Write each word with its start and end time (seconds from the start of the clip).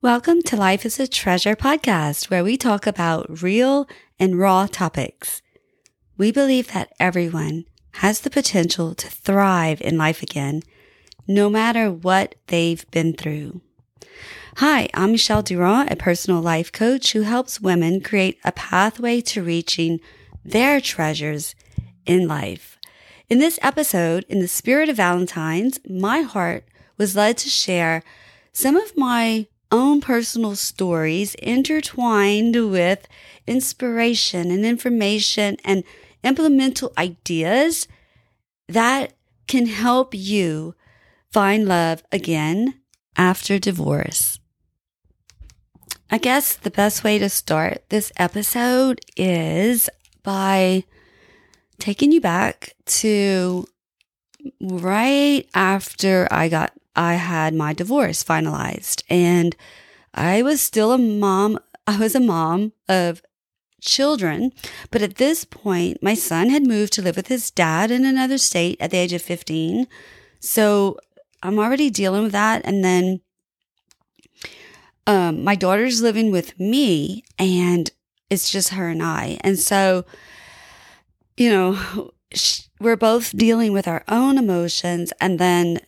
Welcome 0.00 0.42
to 0.42 0.56
Life 0.56 0.86
is 0.86 1.00
a 1.00 1.08
Treasure 1.08 1.56
podcast, 1.56 2.30
where 2.30 2.44
we 2.44 2.56
talk 2.56 2.86
about 2.86 3.42
real 3.42 3.88
and 4.16 4.38
raw 4.38 4.68
topics. 4.68 5.42
We 6.16 6.30
believe 6.30 6.72
that 6.72 6.92
everyone 7.00 7.64
has 7.94 8.20
the 8.20 8.30
potential 8.30 8.94
to 8.94 9.08
thrive 9.08 9.80
in 9.80 9.98
life 9.98 10.22
again, 10.22 10.62
no 11.26 11.50
matter 11.50 11.90
what 11.90 12.36
they've 12.46 12.88
been 12.92 13.12
through. 13.12 13.60
Hi, 14.58 14.88
I'm 14.94 15.10
Michelle 15.10 15.42
Durand, 15.42 15.90
a 15.90 15.96
personal 15.96 16.40
life 16.40 16.70
coach 16.70 17.12
who 17.12 17.22
helps 17.22 17.60
women 17.60 18.00
create 18.00 18.38
a 18.44 18.52
pathway 18.52 19.20
to 19.22 19.42
reaching 19.42 19.98
their 20.44 20.80
treasures 20.80 21.56
in 22.06 22.28
life. 22.28 22.78
In 23.28 23.40
this 23.40 23.58
episode, 23.62 24.24
in 24.28 24.38
the 24.38 24.46
spirit 24.46 24.88
of 24.88 24.96
Valentine's, 24.96 25.80
my 25.90 26.20
heart 26.20 26.68
was 26.96 27.16
led 27.16 27.36
to 27.38 27.48
share 27.48 28.04
some 28.52 28.76
of 28.76 28.96
my 28.96 29.48
own 29.70 30.00
personal 30.00 30.56
stories 30.56 31.34
intertwined 31.36 32.70
with 32.70 33.06
inspiration 33.46 34.50
and 34.50 34.64
information 34.64 35.56
and 35.64 35.84
implemental 36.22 36.92
ideas 36.98 37.86
that 38.68 39.12
can 39.46 39.66
help 39.66 40.14
you 40.14 40.74
find 41.30 41.66
love 41.66 42.02
again 42.12 42.74
after 43.16 43.58
divorce. 43.58 44.38
I 46.10 46.18
guess 46.18 46.54
the 46.54 46.70
best 46.70 47.04
way 47.04 47.18
to 47.18 47.28
start 47.28 47.84
this 47.90 48.10
episode 48.16 49.00
is 49.16 49.90
by 50.22 50.84
taking 51.78 52.12
you 52.12 52.20
back 52.20 52.74
to 52.86 53.66
right 54.60 55.44
after 55.54 56.26
I 56.30 56.48
got 56.48 56.72
I 56.98 57.14
had 57.14 57.54
my 57.54 57.72
divorce 57.72 58.24
finalized 58.24 59.04
and 59.08 59.54
I 60.12 60.42
was 60.42 60.60
still 60.60 60.92
a 60.92 60.98
mom. 60.98 61.60
I 61.86 61.96
was 61.96 62.16
a 62.16 62.20
mom 62.20 62.72
of 62.88 63.22
children. 63.80 64.52
But 64.90 65.02
at 65.02 65.14
this 65.14 65.44
point, 65.44 66.02
my 66.02 66.14
son 66.14 66.50
had 66.50 66.66
moved 66.66 66.92
to 66.94 67.02
live 67.02 67.14
with 67.16 67.28
his 67.28 67.52
dad 67.52 67.92
in 67.92 68.04
another 68.04 68.36
state 68.36 68.78
at 68.80 68.90
the 68.90 68.96
age 68.96 69.12
of 69.12 69.22
15. 69.22 69.86
So 70.40 70.98
I'm 71.40 71.60
already 71.60 71.88
dealing 71.88 72.24
with 72.24 72.32
that. 72.32 72.62
And 72.64 72.84
then 72.84 73.20
um, 75.06 75.44
my 75.44 75.54
daughter's 75.54 76.02
living 76.02 76.32
with 76.32 76.58
me, 76.60 77.24
and 77.38 77.90
it's 78.28 78.50
just 78.50 78.70
her 78.70 78.88
and 78.88 79.02
I. 79.02 79.38
And 79.40 79.58
so, 79.58 80.04
you 81.36 81.48
know, 81.48 82.10
we're 82.80 82.96
both 82.96 83.34
dealing 83.36 83.72
with 83.72 83.88
our 83.88 84.04
own 84.08 84.36
emotions. 84.36 85.12
And 85.20 85.38
then 85.38 85.78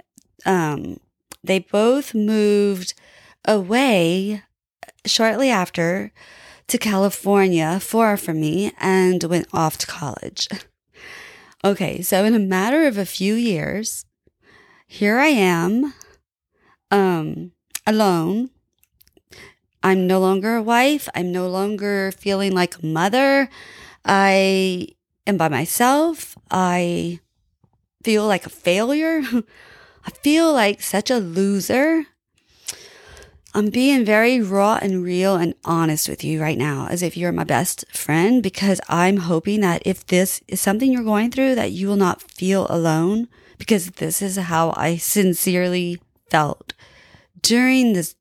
um, 0.47 0.99
they 1.43 1.61
both 1.61 2.15
moved 2.15 2.95
away 3.45 4.43
shortly 5.07 5.51
after 5.51 6.13
to 6.69 6.79
California, 6.79 7.81
far 7.81 8.17
from 8.17 8.41
me, 8.41 8.73
and 8.79 9.23
went 9.25 9.49
off 9.53 9.79
to 9.79 9.87
college. 9.87 10.49
Okay, 11.63 12.01
so 12.01 12.25
in 12.25 12.35
a 12.35 12.39
matter 12.39 12.87
of 12.87 12.97
a 12.97 13.05
few 13.05 13.35
years, 13.35 14.07
here 14.87 15.19
I 15.19 15.27
am, 15.27 15.93
um, 16.91 17.53
alone. 17.87 18.49
I'm 19.83 20.07
no 20.07 20.21
longer 20.21 20.57
a 20.57 20.63
wife. 20.63 21.07
I'm 21.15 21.33
no 21.33 21.49
longer 21.49 22.13
feeling 22.13 22.53
like 22.53 22.77
a 22.79 22.87
mother. 22.87 23.51
I 24.07 24.89
am 25.27 25.37
by 25.37 25.49
myself. 25.49 26.37
I 26.51 27.21
feel 28.03 28.27
like 28.27 28.47
a 28.47 28.51
failure. 28.51 29.23
I 30.11 30.13
feel 30.23 30.53
like 30.53 30.83
such 30.83 31.09
a 31.09 31.19
loser. 31.19 32.05
I'm 33.55 33.71
being 33.71 34.05
very 34.05 34.41
raw 34.41 34.77
and 34.83 35.05
real 35.05 35.37
and 35.37 35.55
honest 35.65 36.09
with 36.09 36.25
you 36.25 36.41
right 36.41 36.59
now, 36.59 36.89
as 36.91 37.01
if 37.01 37.17
you're 37.17 37.31
my 37.31 37.45
best 37.45 37.85
friend, 37.93 38.43
because 38.43 38.81
I'm 38.89 39.19
hoping 39.19 39.61
that 39.61 39.83
if 39.85 40.05
this 40.05 40.41
is 40.49 40.61
something 40.61 40.91
you're 40.91 41.05
going 41.05 41.31
through, 41.31 41.55
that 41.55 41.71
you 41.71 41.87
will 41.87 41.95
not 41.97 42.23
feel 42.23 42.67
alone, 42.69 43.29
because 43.57 43.87
this 43.87 44.21
is 44.21 44.37
how 44.37 44.75
I 44.77 44.97
sincerely 44.97 46.01
felt 46.29 46.73
during 47.41 47.93
this 47.93 48.17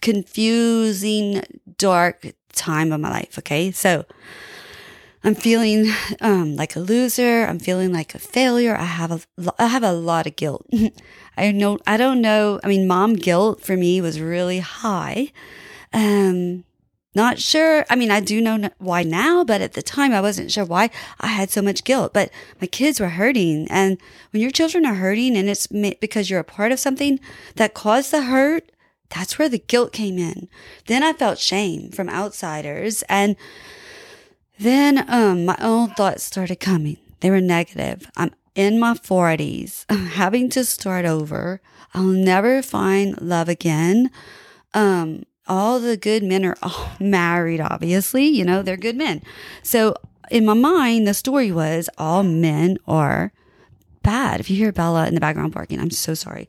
confusing, 0.00 1.42
dark 1.76 2.32
time 2.54 2.90
of 2.90 3.00
my 3.00 3.10
life. 3.10 3.38
Okay. 3.38 3.70
So 3.70 4.06
I'm 5.24 5.34
feeling 5.34 5.92
um, 6.20 6.56
like 6.56 6.76
a 6.76 6.80
loser. 6.80 7.44
I'm 7.44 7.58
feeling 7.58 7.92
like 7.92 8.14
a 8.14 8.18
failure. 8.18 8.76
I 8.76 8.84
have 8.84 9.10
a, 9.10 9.52
I 9.58 9.66
have 9.66 9.82
a 9.82 9.92
lot 9.92 10.26
of 10.26 10.36
guilt. 10.36 10.66
I 11.36 11.50
know, 11.52 11.78
I 11.86 11.96
don't 11.96 12.20
know. 12.20 12.60
I 12.62 12.68
mean, 12.68 12.86
mom 12.86 13.14
guilt 13.14 13.60
for 13.60 13.76
me 13.76 14.00
was 14.00 14.20
really 14.20 14.60
high. 14.60 15.32
Um, 15.92 16.64
not 17.14 17.40
sure. 17.40 17.84
I 17.90 17.96
mean, 17.96 18.10
I 18.10 18.20
do 18.20 18.40
know 18.40 18.70
why 18.78 19.02
now, 19.02 19.42
but 19.42 19.60
at 19.60 19.72
the 19.72 19.82
time 19.82 20.12
I 20.12 20.20
wasn't 20.20 20.52
sure 20.52 20.64
why 20.64 20.90
I 21.20 21.28
had 21.28 21.50
so 21.50 21.62
much 21.62 21.84
guilt. 21.84 22.12
But 22.12 22.30
my 22.60 22.66
kids 22.66 23.00
were 23.00 23.08
hurting. 23.08 23.66
And 23.70 23.98
when 24.30 24.42
your 24.42 24.50
children 24.50 24.86
are 24.86 24.94
hurting 24.94 25.36
and 25.36 25.48
it's 25.48 25.66
because 25.66 26.30
you're 26.30 26.40
a 26.40 26.44
part 26.44 26.70
of 26.70 26.78
something 26.78 27.18
that 27.56 27.74
caused 27.74 28.12
the 28.12 28.22
hurt, 28.22 28.70
that's 29.08 29.38
where 29.38 29.48
the 29.48 29.58
guilt 29.58 29.92
came 29.92 30.18
in. 30.18 30.48
Then 30.86 31.02
I 31.02 31.12
felt 31.12 31.38
shame 31.38 31.90
from 31.90 32.08
outsiders 32.08 33.02
and 33.08 33.36
then 34.58 35.04
um, 35.10 35.44
my 35.44 35.56
own 35.60 35.90
thoughts 35.90 36.24
started 36.24 36.56
coming. 36.56 36.98
They 37.20 37.30
were 37.30 37.40
negative. 37.40 38.10
I'm 38.16 38.32
in 38.54 38.78
my 38.78 38.94
40s. 38.94 39.84
I'm 39.88 40.06
having 40.06 40.50
to 40.50 40.64
start 40.64 41.04
over. 41.04 41.60
I'll 41.94 42.02
never 42.04 42.62
find 42.62 43.20
love 43.20 43.48
again. 43.48 44.10
Um, 44.74 45.24
all 45.46 45.80
the 45.80 45.96
good 45.96 46.22
men 46.22 46.44
are 46.44 46.56
all 46.62 46.90
married, 47.00 47.60
obviously. 47.60 48.26
You 48.26 48.44
know, 48.44 48.62
they're 48.62 48.76
good 48.76 48.96
men. 48.96 49.22
So 49.62 49.94
in 50.30 50.44
my 50.44 50.54
mind, 50.54 51.06
the 51.06 51.14
story 51.14 51.50
was 51.50 51.88
all 51.96 52.22
men 52.22 52.78
are 52.86 53.32
bad. 54.02 54.40
If 54.40 54.50
you 54.50 54.56
hear 54.56 54.72
Bella 54.72 55.06
in 55.06 55.14
the 55.14 55.20
background 55.20 55.52
barking, 55.52 55.80
I'm 55.80 55.90
so 55.90 56.14
sorry. 56.14 56.48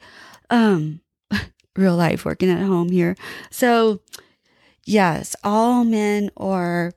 Um, 0.50 1.02
real 1.76 1.96
life 1.96 2.26
working 2.26 2.50
at 2.50 2.66
home 2.66 2.90
here. 2.90 3.16
So, 3.50 4.02
yes, 4.86 5.36
all 5.44 5.84
men 5.84 6.30
are 6.38 6.94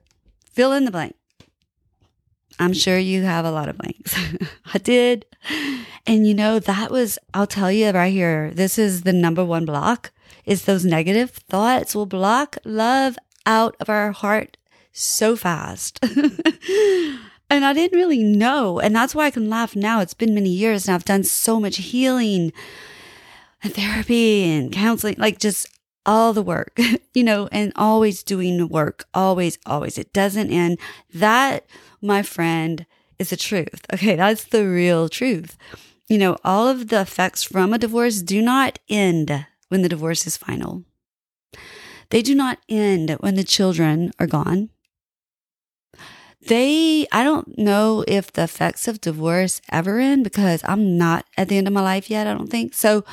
fill 0.53 0.71
in 0.71 0.85
the 0.85 0.91
blank. 0.91 1.15
I'm 2.59 2.73
sure 2.73 2.97
you 2.97 3.23
have 3.23 3.45
a 3.45 3.51
lot 3.51 3.69
of 3.69 3.77
blanks. 3.77 4.15
I 4.73 4.77
did. 4.77 5.25
And 6.05 6.27
you 6.27 6.33
know, 6.33 6.59
that 6.59 6.91
was, 6.91 7.17
I'll 7.33 7.47
tell 7.47 7.71
you 7.71 7.89
right 7.91 8.13
here, 8.13 8.51
this 8.53 8.77
is 8.77 9.01
the 9.01 9.13
number 9.13 9.43
one 9.43 9.65
block 9.65 10.11
is 10.45 10.65
those 10.65 10.85
negative 10.85 11.31
thoughts 11.31 11.95
will 11.95 12.05
block 12.05 12.57
love 12.63 13.17
out 13.45 13.75
of 13.79 13.89
our 13.89 14.11
heart 14.11 14.57
so 14.91 15.35
fast. 15.35 15.99
and 17.49 17.65
I 17.65 17.73
didn't 17.73 17.97
really 17.97 18.23
know. 18.23 18.79
And 18.79 18.95
that's 18.95 19.15
why 19.15 19.25
I 19.25 19.31
can 19.31 19.49
laugh 19.49 19.75
now. 19.75 20.01
It's 20.01 20.13
been 20.13 20.35
many 20.35 20.49
years 20.49 20.87
and 20.87 20.95
I've 20.95 21.05
done 21.05 21.23
so 21.23 21.59
much 21.59 21.77
healing 21.77 22.53
and 23.63 23.73
therapy 23.73 24.43
and 24.43 24.71
counseling, 24.71 25.15
like 25.17 25.39
just 25.39 25.67
all 26.05 26.33
the 26.33 26.43
work, 26.43 26.77
you 27.13 27.23
know, 27.23 27.47
and 27.51 27.71
always 27.75 28.23
doing 28.23 28.57
the 28.57 28.67
work, 28.67 29.05
always, 29.13 29.57
always. 29.65 29.97
It 29.97 30.13
doesn't 30.13 30.51
end. 30.51 30.79
That, 31.13 31.65
my 32.01 32.21
friend, 32.23 32.85
is 33.19 33.29
the 33.29 33.37
truth. 33.37 33.85
Okay. 33.93 34.15
That's 34.15 34.43
the 34.45 34.67
real 34.67 35.07
truth. 35.09 35.57
You 36.09 36.17
know, 36.17 36.37
all 36.43 36.67
of 36.67 36.89
the 36.89 37.01
effects 37.01 37.43
from 37.43 37.73
a 37.73 37.77
divorce 37.77 38.21
do 38.21 38.41
not 38.41 38.79
end 38.89 39.45
when 39.69 39.81
the 39.81 39.89
divorce 39.89 40.27
is 40.27 40.35
final. 40.37 40.83
They 42.09 42.21
do 42.21 42.35
not 42.35 42.59
end 42.69 43.11
when 43.21 43.35
the 43.35 43.43
children 43.43 44.11
are 44.19 44.27
gone. 44.27 44.69
They, 46.45 47.07
I 47.11 47.23
don't 47.23 47.57
know 47.57 48.03
if 48.07 48.33
the 48.33 48.43
effects 48.43 48.87
of 48.87 48.99
divorce 48.99 49.61
ever 49.71 49.99
end 49.99 50.25
because 50.25 50.61
I'm 50.65 50.97
not 50.97 51.25
at 51.37 51.47
the 51.47 51.57
end 51.57 51.67
of 51.67 51.73
my 51.73 51.81
life 51.81 52.09
yet. 52.09 52.27
I 52.27 52.33
don't 52.33 52.49
think 52.51 52.73
so. 52.73 53.05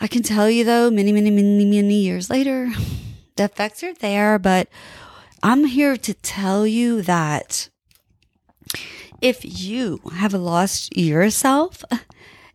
I 0.00 0.06
can 0.06 0.22
tell 0.22 0.50
you 0.50 0.64
though, 0.64 0.90
many, 0.90 1.12
many, 1.12 1.30
many, 1.30 1.64
many 1.64 1.94
years 2.00 2.30
later, 2.30 2.70
the 3.36 3.44
effects 3.44 3.82
are 3.82 3.94
there, 3.94 4.38
but 4.38 4.68
I'm 5.42 5.64
here 5.64 5.96
to 5.96 6.14
tell 6.14 6.66
you 6.66 7.02
that 7.02 7.68
if 9.20 9.60
you 9.60 10.00
have 10.16 10.34
lost 10.34 10.96
yourself 10.96 11.84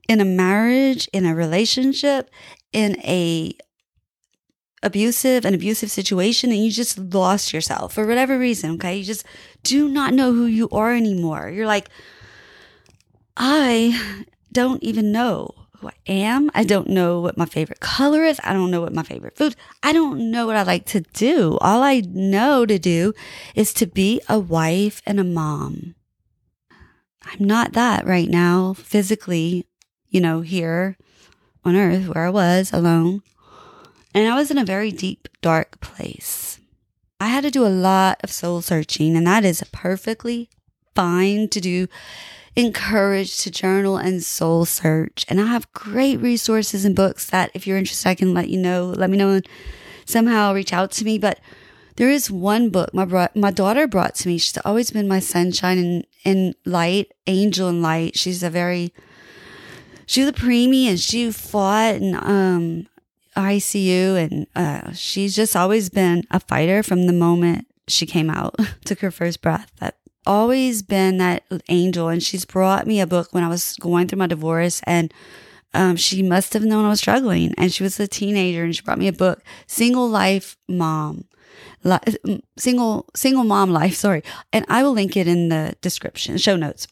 in 0.07 0.19
a 0.19 0.25
marriage, 0.25 1.07
in 1.13 1.25
a 1.25 1.35
relationship, 1.35 2.29
in 2.73 2.99
a 3.03 3.53
abusive 4.81 5.43
an 5.43 5.53
abusive 5.53 5.91
situation 5.91 6.51
and 6.51 6.63
you 6.63 6.71
just 6.71 6.97
lost 6.97 7.51
yourself 7.51 7.93
for 7.93 8.07
whatever 8.07 8.39
reason 8.39 8.71
okay? 8.71 8.97
You 8.97 9.03
just 9.03 9.25
do 9.61 9.89
not 9.89 10.13
know 10.13 10.31
who 10.33 10.45
you 10.45 10.69
are 10.69 10.93
anymore. 10.93 11.49
You're 11.49 11.67
like 11.67 11.89
i 13.39 14.25
don't 14.51 14.83
even 14.83 15.11
know 15.11 15.53
who 15.79 15.87
I 15.87 15.93
am. 16.07 16.51
I 16.53 16.63
don't 16.63 16.89
know 16.89 17.19
what 17.19 17.37
my 17.37 17.45
favorite 17.45 17.79
color 17.79 18.23
is. 18.23 18.39
I 18.43 18.53
don't 18.53 18.71
know 18.71 18.81
what 18.81 18.93
my 18.93 19.03
favorite 19.03 19.37
food. 19.37 19.55
I 19.81 19.93
don't 19.93 20.31
know 20.31 20.45
what 20.45 20.55
I 20.55 20.63
like 20.63 20.85
to 20.87 21.01
do. 21.01 21.57
All 21.61 21.83
I 21.83 22.01
know 22.05 22.65
to 22.65 22.77
do 22.77 23.13
is 23.55 23.73
to 23.75 23.85
be 23.85 24.21
a 24.27 24.39
wife 24.39 25.01
and 25.05 25.19
a 25.19 25.23
mom. 25.23 25.95
I'm 27.23 27.45
not 27.45 27.73
that 27.73 28.05
right 28.05 28.29
now, 28.29 28.73
physically, 28.73 29.67
you 30.09 30.21
know, 30.21 30.41
here 30.41 30.97
on 31.63 31.75
earth 31.75 32.07
where 32.07 32.25
I 32.25 32.29
was 32.29 32.73
alone. 32.73 33.21
And 34.13 34.27
I 34.27 34.35
was 34.35 34.49
in 34.49 34.57
a 34.57 34.65
very 34.65 34.91
deep, 34.91 35.27
dark 35.41 35.79
place. 35.79 36.59
I 37.19 37.27
had 37.27 37.43
to 37.43 37.51
do 37.51 37.65
a 37.65 37.67
lot 37.67 38.19
of 38.23 38.31
soul 38.31 38.61
searching, 38.61 39.15
and 39.15 39.27
that 39.27 39.45
is 39.45 39.63
perfectly 39.71 40.49
fine 40.95 41.49
to 41.49 41.59
do. 41.59 41.87
Encouraged 42.55 43.41
to 43.41 43.51
journal 43.51 43.97
and 43.97 44.23
soul 44.23 44.65
search. 44.65 45.25
And 45.29 45.39
I 45.39 45.45
have 45.45 45.71
great 45.73 46.19
resources 46.19 46.85
and 46.85 46.95
books 46.95 47.29
that 47.29 47.51
if 47.53 47.65
you're 47.65 47.77
interested, 47.77 48.09
I 48.09 48.15
can 48.15 48.33
let 48.33 48.49
you 48.49 48.57
know, 48.57 48.93
let 48.95 49.09
me 49.09 49.17
know 49.17 49.29
and 49.29 49.47
somehow 50.05 50.53
reach 50.53 50.73
out 50.73 50.91
to 50.91 51.05
me. 51.05 51.17
But 51.17 51.39
there 51.95 52.09
is 52.09 52.31
one 52.31 52.69
book 52.69 52.93
my 52.93 53.05
bro- 53.05 53.27
my 53.35 53.51
daughter 53.51 53.87
brought 53.87 54.15
to 54.15 54.27
me. 54.27 54.37
She's 54.37 54.57
always 54.65 54.89
been 54.91 55.07
my 55.07 55.19
sunshine 55.19 55.77
and, 55.77 56.07
and 56.25 56.55
light, 56.65 57.11
angel 57.27 57.67
and 57.67 57.81
light. 57.81 58.17
She's 58.17 58.41
a 58.41 58.49
very 58.49 58.93
she 60.09 60.21
was 60.21 60.29
a 60.29 60.33
preemie 60.33 60.85
and 60.85 60.99
she 60.99 61.31
fought 61.31 61.95
in 61.95 62.15
um, 62.15 62.87
ICU 63.37 64.15
and 64.17 64.47
uh, 64.55 64.91
she's 64.93 65.35
just 65.35 65.55
always 65.55 65.91
been 65.91 66.23
a 66.31 66.39
fighter 66.39 66.81
from 66.81 67.05
the 67.05 67.13
moment 67.13 67.67
she 67.87 68.07
came 68.07 68.27
out, 68.29 68.55
took 68.85 69.01
her 69.01 69.11
first 69.11 69.39
breath. 69.41 69.71
That 69.79 69.98
always 70.29 70.83
been 70.83 71.17
that 71.17 71.43
angel 71.69 72.07
and 72.07 72.21
she's 72.21 72.45
brought 72.45 72.85
me 72.85 73.01
a 73.01 73.07
book 73.07 73.29
when 73.31 73.43
I 73.43 73.47
was 73.47 73.75
going 73.81 74.07
through 74.07 74.19
my 74.19 74.27
divorce 74.27 74.79
and 74.85 75.11
um, 75.73 75.95
she 75.95 76.21
must 76.21 76.53
have 76.53 76.63
known 76.63 76.85
I 76.85 76.89
was 76.89 76.99
struggling 76.99 77.51
and 77.57 77.73
she 77.73 77.81
was 77.81 77.99
a 77.99 78.07
teenager 78.07 78.63
and 78.63 78.75
she 78.75 78.83
brought 78.83 78.99
me 78.99 79.07
a 79.07 79.13
book, 79.13 79.43
Single 79.65 80.07
Life 80.07 80.55
Mom. 80.67 81.25
Single 82.57 83.07
single 83.15 83.43
mom 83.43 83.71
life 83.71 83.95
sorry 83.95 84.21
and 84.51 84.65
i 84.67 84.83
will 84.83 84.91
link 84.91 85.15
it 85.15 85.27
in 85.27 85.47
the 85.47 85.75
description 85.81 86.37
show 86.37 86.55
notes 86.57 86.87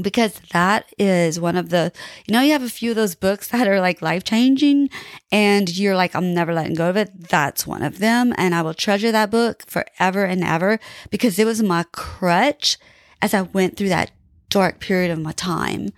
because 0.00 0.40
that 0.52 0.92
is 0.98 1.40
one 1.40 1.56
of 1.56 1.70
the 1.70 1.92
you 2.26 2.32
know 2.32 2.40
you 2.40 2.52
have 2.52 2.62
a 2.62 2.68
few 2.68 2.90
of 2.90 2.96
those 2.96 3.14
books 3.14 3.48
that 3.48 3.66
are 3.66 3.80
like 3.80 4.00
life 4.02 4.24
changing 4.24 4.88
and 5.32 5.76
you're 5.76 5.96
like 5.96 6.14
i'm 6.14 6.32
never 6.32 6.54
letting 6.54 6.74
go 6.74 6.88
of 6.90 6.96
it. 6.96 7.10
That's 7.28 7.66
one 7.66 7.82
of 7.82 7.98
them 7.98 8.32
and 8.36 8.54
i 8.54 8.62
will 8.62 8.74
treasure 8.74 9.12
that 9.12 9.30
book 9.30 9.64
forever 9.66 10.24
and 10.24 10.44
ever 10.44 10.78
because 11.10 11.38
it 11.38 11.44
was 11.44 11.62
my 11.62 11.84
crutch 11.92 12.78
as 13.20 13.34
i 13.34 13.42
went 13.42 13.76
through 13.76 13.88
that 13.88 14.10
dark 14.48 14.80
period 14.80 15.10
of 15.10 15.18
my 15.18 15.32
time. 15.32 15.90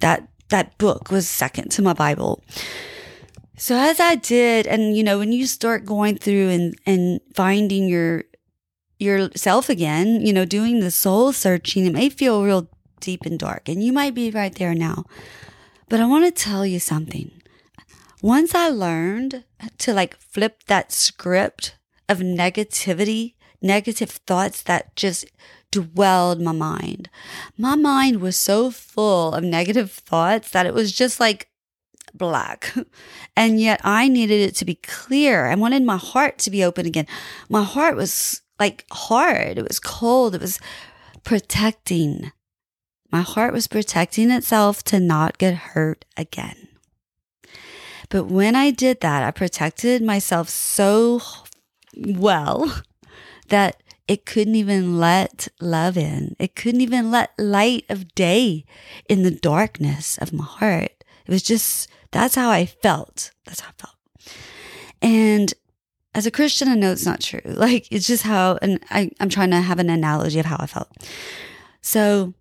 That 0.00 0.28
that 0.48 0.78
book 0.78 1.10
was 1.10 1.28
second 1.28 1.70
to 1.72 1.82
my 1.82 1.92
bible. 1.92 2.42
So 3.56 3.76
as 3.76 3.98
I 4.00 4.14
did, 4.14 4.66
and 4.66 4.96
you 4.96 5.02
know, 5.02 5.18
when 5.18 5.32
you 5.32 5.46
start 5.46 5.84
going 5.84 6.16
through 6.16 6.48
and, 6.48 6.78
and 6.86 7.20
finding 7.34 7.88
your, 7.88 8.22
yourself 8.98 9.68
again, 9.68 10.24
you 10.24 10.32
know, 10.32 10.44
doing 10.44 10.80
the 10.80 10.92
soul 10.92 11.32
searching, 11.32 11.84
it 11.84 11.92
may 11.92 12.08
feel 12.08 12.44
real 12.44 12.68
deep 13.00 13.24
and 13.24 13.38
dark 13.38 13.68
and 13.68 13.82
you 13.82 13.92
might 13.92 14.14
be 14.14 14.30
right 14.30 14.54
there 14.54 14.74
now. 14.74 15.04
But 15.88 16.00
I 16.00 16.06
want 16.06 16.24
to 16.24 16.42
tell 16.42 16.66
you 16.66 16.80
something. 16.80 17.30
Once 18.22 18.54
I 18.54 18.68
learned 18.68 19.44
to 19.78 19.94
like 19.94 20.16
flip 20.16 20.64
that 20.66 20.92
script 20.92 21.76
of 22.08 22.18
negativity, 22.18 23.34
negative 23.62 24.10
thoughts 24.10 24.62
that 24.62 24.96
just 24.96 25.26
dwelled 25.70 26.40
my 26.40 26.52
mind. 26.52 27.08
My 27.56 27.74
mind 27.74 28.20
was 28.20 28.36
so 28.36 28.70
full 28.70 29.32
of 29.34 29.44
negative 29.44 29.92
thoughts 29.92 30.50
that 30.50 30.66
it 30.66 30.74
was 30.74 30.92
just 30.92 31.20
like 31.20 31.48
black. 32.14 32.74
And 33.36 33.60
yet 33.60 33.80
I 33.84 34.08
needed 34.08 34.40
it 34.40 34.56
to 34.56 34.64
be 34.64 34.74
clear. 34.74 35.46
I 35.46 35.54
wanted 35.54 35.84
my 35.84 35.96
heart 35.96 36.38
to 36.38 36.50
be 36.50 36.64
open 36.64 36.86
again. 36.86 37.06
My 37.48 37.62
heart 37.62 37.94
was 37.94 38.42
like 38.58 38.84
hard. 38.90 39.58
It 39.58 39.68
was 39.68 39.78
cold. 39.78 40.34
It 40.34 40.40
was 40.40 40.58
protecting. 41.22 42.32
My 43.10 43.22
heart 43.22 43.52
was 43.52 43.66
protecting 43.66 44.30
itself 44.30 44.82
to 44.84 45.00
not 45.00 45.38
get 45.38 45.54
hurt 45.54 46.04
again. 46.16 46.68
But 48.10 48.24
when 48.24 48.54
I 48.54 48.70
did 48.70 49.00
that, 49.00 49.22
I 49.22 49.30
protected 49.30 50.02
myself 50.02 50.48
so 50.48 51.20
well 51.96 52.82
that 53.48 53.82
it 54.06 54.24
couldn't 54.24 54.54
even 54.54 54.98
let 54.98 55.48
love 55.60 55.96
in. 55.96 56.34
It 56.38 56.54
couldn't 56.54 56.80
even 56.80 57.10
let 57.10 57.32
light 57.38 57.84
of 57.88 58.14
day 58.14 58.64
in 59.08 59.22
the 59.22 59.30
darkness 59.30 60.16
of 60.18 60.32
my 60.32 60.44
heart. 60.44 61.04
It 61.26 61.30
was 61.30 61.42
just 61.42 61.88
that's 62.10 62.34
how 62.34 62.50
I 62.50 62.64
felt. 62.64 63.30
That's 63.44 63.60
how 63.60 63.68
I 63.68 63.82
felt. 63.82 63.94
And 65.02 65.52
as 66.14 66.26
a 66.26 66.30
Christian, 66.30 66.68
I 66.68 66.74
know 66.74 66.90
it's 66.90 67.06
not 67.06 67.20
true. 67.20 67.40
Like 67.44 67.90
it's 67.92 68.06
just 68.06 68.22
how, 68.22 68.58
and 68.62 68.80
I, 68.90 69.10
I'm 69.20 69.28
trying 69.28 69.50
to 69.50 69.60
have 69.60 69.78
an 69.78 69.90
analogy 69.90 70.38
of 70.38 70.46
how 70.46 70.56
I 70.58 70.66
felt. 70.66 70.88
So 71.82 72.32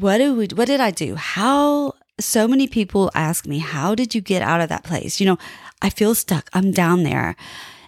what 0.00 0.18
do 0.18 0.34
we, 0.34 0.46
what 0.54 0.66
did 0.66 0.80
I 0.80 0.90
do? 0.90 1.14
How 1.14 1.94
so 2.18 2.48
many 2.48 2.66
people 2.66 3.10
ask 3.14 3.46
me, 3.46 3.58
how 3.58 3.94
did 3.94 4.14
you 4.14 4.20
get 4.20 4.42
out 4.42 4.60
of 4.60 4.68
that 4.68 4.84
place? 4.84 5.20
You 5.20 5.26
know, 5.26 5.38
I 5.82 5.90
feel 5.90 6.14
stuck. 6.14 6.48
I'm 6.52 6.70
down 6.70 7.02
there. 7.02 7.36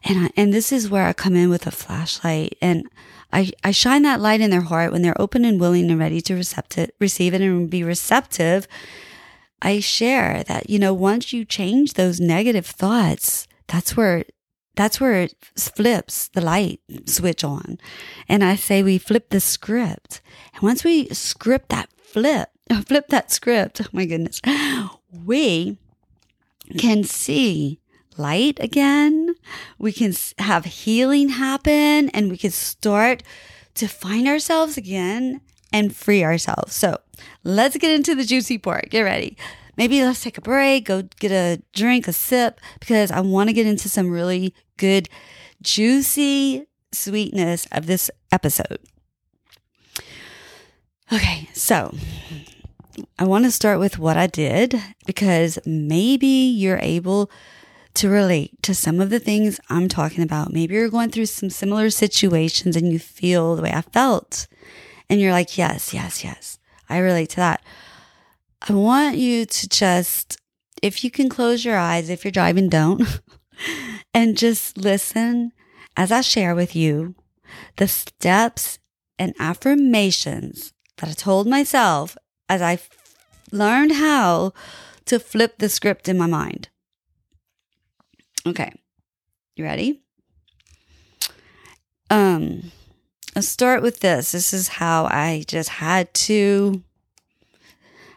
And 0.04 0.26
I, 0.26 0.30
and 0.36 0.52
this 0.52 0.70
is 0.72 0.90
where 0.90 1.06
I 1.06 1.12
come 1.12 1.34
in 1.34 1.50
with 1.50 1.66
a 1.66 1.70
flashlight 1.70 2.56
and 2.60 2.86
I, 3.32 3.50
I 3.64 3.72
shine 3.72 4.02
that 4.02 4.20
light 4.20 4.40
in 4.40 4.50
their 4.50 4.62
heart 4.62 4.92
when 4.92 5.02
they're 5.02 5.20
open 5.20 5.44
and 5.44 5.60
willing 5.60 5.90
and 5.90 5.98
ready 5.98 6.20
to 6.22 6.34
receive 6.34 6.64
it, 6.76 6.94
receive 6.98 7.34
it 7.34 7.40
and 7.40 7.68
be 7.68 7.82
receptive 7.82 8.66
I 9.60 9.80
share 9.80 10.44
that, 10.44 10.70
you 10.70 10.78
know, 10.78 10.94
once 10.94 11.32
you 11.32 11.44
change 11.44 11.94
those 11.94 12.20
negative 12.20 12.66
thoughts, 12.66 13.48
that's 13.66 13.96
where 13.96 14.24
that's 14.78 15.00
where 15.00 15.22
it 15.22 15.34
flips 15.56 16.28
the 16.28 16.40
light 16.40 16.80
switch 17.04 17.42
on. 17.42 17.78
And 18.28 18.44
I 18.44 18.54
say 18.54 18.80
we 18.80 18.96
flip 18.96 19.30
the 19.30 19.40
script. 19.40 20.20
And 20.54 20.62
once 20.62 20.84
we 20.84 21.08
script 21.08 21.70
that 21.70 21.88
flip, 22.00 22.50
flip 22.86 23.08
that 23.08 23.32
script, 23.32 23.80
oh 23.82 23.88
my 23.92 24.06
goodness, 24.06 24.40
we 25.24 25.78
can 26.78 27.02
see 27.02 27.80
light 28.16 28.58
again. 28.60 29.34
We 29.80 29.92
can 29.92 30.14
have 30.38 30.64
healing 30.64 31.30
happen 31.30 32.08
and 32.10 32.30
we 32.30 32.38
can 32.38 32.52
start 32.52 33.24
to 33.74 33.88
find 33.88 34.28
ourselves 34.28 34.76
again 34.76 35.40
and 35.72 35.94
free 35.94 36.22
ourselves. 36.22 36.76
So 36.76 36.98
let's 37.42 37.76
get 37.76 37.90
into 37.90 38.14
the 38.14 38.24
juicy 38.24 38.58
part. 38.58 38.90
Get 38.90 39.00
ready. 39.02 39.36
Maybe 39.76 40.02
let's 40.02 40.22
take 40.22 40.38
a 40.38 40.40
break, 40.40 40.86
go 40.86 41.02
get 41.02 41.32
a 41.32 41.62
drink, 41.72 42.06
a 42.06 42.12
sip, 42.12 42.60
because 42.78 43.10
I 43.10 43.20
want 43.20 43.48
to 43.48 43.52
get 43.52 43.66
into 43.66 43.88
some 43.88 44.10
really 44.10 44.52
good, 44.78 45.08
juicy 45.60 46.66
sweetness 46.92 47.66
of 47.70 47.86
this 47.86 48.10
episode. 48.32 48.78
Okay, 51.12 51.48
so 51.52 51.94
I 53.18 53.24
want 53.24 53.44
to 53.44 53.50
start 53.50 53.78
with 53.78 53.98
what 53.98 54.16
I 54.16 54.26
did 54.26 54.80
because 55.06 55.58
maybe 55.64 56.26
you're 56.26 56.80
able 56.82 57.30
to 57.94 58.08
relate 58.08 58.62
to 58.62 58.74
some 58.74 59.00
of 59.00 59.10
the 59.10 59.18
things 59.18 59.58
I'm 59.68 59.88
talking 59.88 60.22
about. 60.22 60.52
Maybe 60.52 60.74
you're 60.74 60.88
going 60.88 61.10
through 61.10 61.26
some 61.26 61.50
similar 61.50 61.90
situations 61.90 62.76
and 62.76 62.92
you 62.92 62.98
feel 62.98 63.56
the 63.56 63.62
way 63.62 63.72
I 63.72 63.82
felt 63.82 64.46
and 65.08 65.20
you're 65.20 65.32
like, 65.32 65.56
yes, 65.56 65.92
yes, 65.94 66.22
yes, 66.22 66.58
I 66.88 66.98
relate 66.98 67.30
to 67.30 67.36
that. 67.36 67.62
I 68.68 68.72
want 68.72 69.16
you 69.16 69.46
to 69.46 69.68
just, 69.68 70.38
if 70.82 71.02
you 71.04 71.10
can 71.10 71.28
close 71.28 71.64
your 71.64 71.76
eyes, 71.76 72.10
if 72.10 72.24
you're 72.24 72.32
driving, 72.32 72.68
don't, 72.68 73.02
and 74.14 74.36
just 74.36 74.76
listen 74.76 75.52
as 75.96 76.12
I 76.12 76.20
share 76.20 76.54
with 76.54 76.74
you 76.76 77.14
the 77.76 77.88
steps 77.88 78.78
and 79.18 79.34
affirmations 79.38 80.72
that 80.98 81.10
I 81.10 81.12
told 81.12 81.46
myself 81.46 82.16
as 82.48 82.62
I 82.62 82.74
f- 82.74 82.88
learned 83.50 83.92
how 83.92 84.52
to 85.06 85.18
flip 85.18 85.58
the 85.58 85.68
script 85.68 86.08
in 86.08 86.18
my 86.18 86.26
mind. 86.26 86.68
Okay. 88.46 88.72
You 89.56 89.64
ready? 89.64 90.02
Um, 92.10 92.70
Let's 93.38 93.46
start 93.46 93.82
with 93.82 94.00
this. 94.00 94.32
This 94.32 94.52
is 94.52 94.66
how 94.66 95.04
I 95.04 95.44
just 95.46 95.68
had 95.68 96.12
to. 96.26 96.82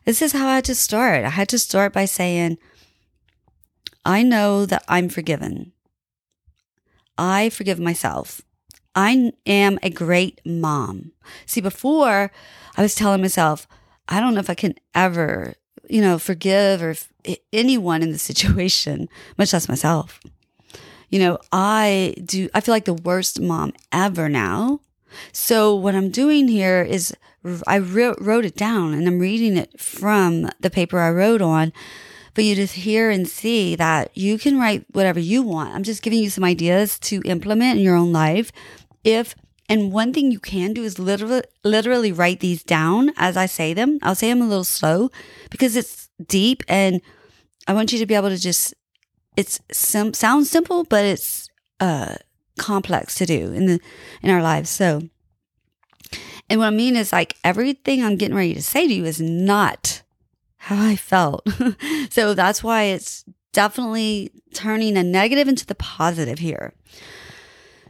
This 0.04 0.20
is 0.20 0.32
how 0.32 0.48
I 0.48 0.56
had 0.56 0.66
to 0.66 0.74
start. 0.74 1.26
I 1.26 1.30
had 1.30 1.48
to 1.50 1.60
start 1.60 1.94
by 1.94 2.06
saying, 2.06 2.58
I 4.06 4.24
know 4.24 4.66
that 4.66 4.84
I'm 4.88 5.10
forgiven. 5.10 5.74
I 7.18 7.50
forgive 7.50 7.80
myself. 7.80 8.42
I 8.96 9.32
am 9.46 9.80
a 9.84 9.90
great 9.90 10.42
mom. 10.46 11.12
See, 11.46 11.62
before 11.62 12.32
I 12.76 12.82
was 12.82 12.96
telling 12.96 13.22
myself, 13.22 13.68
I 14.10 14.20
don't 14.20 14.34
know 14.34 14.40
if 14.40 14.50
I 14.50 14.56
can 14.56 14.76
ever, 14.94 15.54
you 15.90 16.02
know, 16.02 16.18
forgive 16.18 16.82
or 16.82 16.96
anyone 17.54 18.02
in 18.02 18.12
the 18.12 18.18
situation, 18.32 19.08
much 19.38 19.54
less 19.54 19.70
myself. 19.70 20.20
You 21.10 21.20
know, 21.20 21.40
I 21.52 22.16
do, 22.24 22.50
I 22.54 22.62
feel 22.62 22.74
like 22.74 22.86
the 22.86 22.94
worst 22.94 23.40
mom 23.40 23.74
ever 23.92 24.30
now. 24.30 24.80
So 25.34 25.76
what 25.76 25.94
I'm 25.94 26.10
doing 26.10 26.48
here 26.48 26.82
is 26.82 27.14
I 27.68 27.80
wrote 27.80 28.46
it 28.46 28.56
down 28.56 28.94
and 28.94 29.08
I'm 29.08 29.20
reading 29.20 29.58
it 29.58 29.80
from 29.80 30.50
the 30.60 30.70
paper 30.70 31.00
I 31.00 31.12
wrote 31.12 31.42
on 31.42 31.74
but 32.34 32.44
you 32.44 32.56
just 32.56 32.76
hear 32.76 33.10
and 33.10 33.28
see 33.28 33.76
that 33.76 34.16
you 34.18 34.38
can 34.38 34.60
write 34.60 34.86
whatever 34.92 35.20
you 35.20 35.44
want. 35.44 35.74
I'm 35.74 35.84
just 35.84 36.02
giving 36.02 36.20
you 36.20 36.30
some 36.30 36.44
ideas 36.44 36.98
to 37.00 37.22
implement 37.26 37.80
in 37.80 37.86
your 37.86 37.96
own 37.96 38.12
life. 38.12 38.52
If 39.04 39.36
and 39.68 39.92
one 39.94 40.12
thing 40.12 40.32
you 40.32 40.40
can 40.40 40.74
do 40.74 40.84
is 40.84 41.00
literally 41.00 41.44
literally 41.64 42.12
write 42.12 42.40
these 42.42 42.64
down 42.64 43.12
as 43.18 43.38
I 43.38 43.46
say 43.46 43.74
them. 43.74 44.00
I'll 44.02 44.16
say 44.16 44.30
them 44.30 44.42
a 44.42 44.48
little 44.48 44.64
slow 44.64 45.10
because 45.50 45.76
it's 45.76 46.10
deep 46.28 46.64
and 46.68 47.02
I 47.68 47.74
want 47.74 47.94
you 47.94 48.00
to 48.00 48.06
be 48.06 48.16
able 48.16 48.30
to 48.30 48.38
just 48.38 48.74
it's 49.38 49.60
sim- 49.72 50.14
sounds 50.14 50.50
simple, 50.50 50.84
but 50.84 51.06
it's 51.06 51.48
uh, 51.80 52.16
complex 52.58 53.16
to 53.16 53.26
do 53.26 53.54
in 53.54 53.66
the 53.66 53.80
in 54.22 54.30
our 54.30 54.42
lives. 54.42 54.70
So, 54.70 55.04
and 56.50 56.60
what 56.60 56.68
I 56.68 56.72
mean 56.72 56.96
is 56.96 57.12
like 57.12 57.38
everything 57.44 58.04
I'm 58.04 58.18
getting 58.18 58.36
ready 58.36 58.54
to 58.54 58.62
say 58.62 58.88
to 58.88 58.94
you 58.94 59.06
is 59.06 59.22
not 59.22 60.02
how 60.62 60.80
I 60.80 60.96
felt. 60.96 61.48
so 62.12 62.36
that's 62.36 62.64
why 62.64 62.84
it's 62.84 63.26
definitely 63.52 64.32
turning 64.54 64.96
a 64.96 65.02
negative 65.02 65.48
into 65.48 65.66
the 65.66 65.74
positive 65.74 66.38
here. 66.38 66.74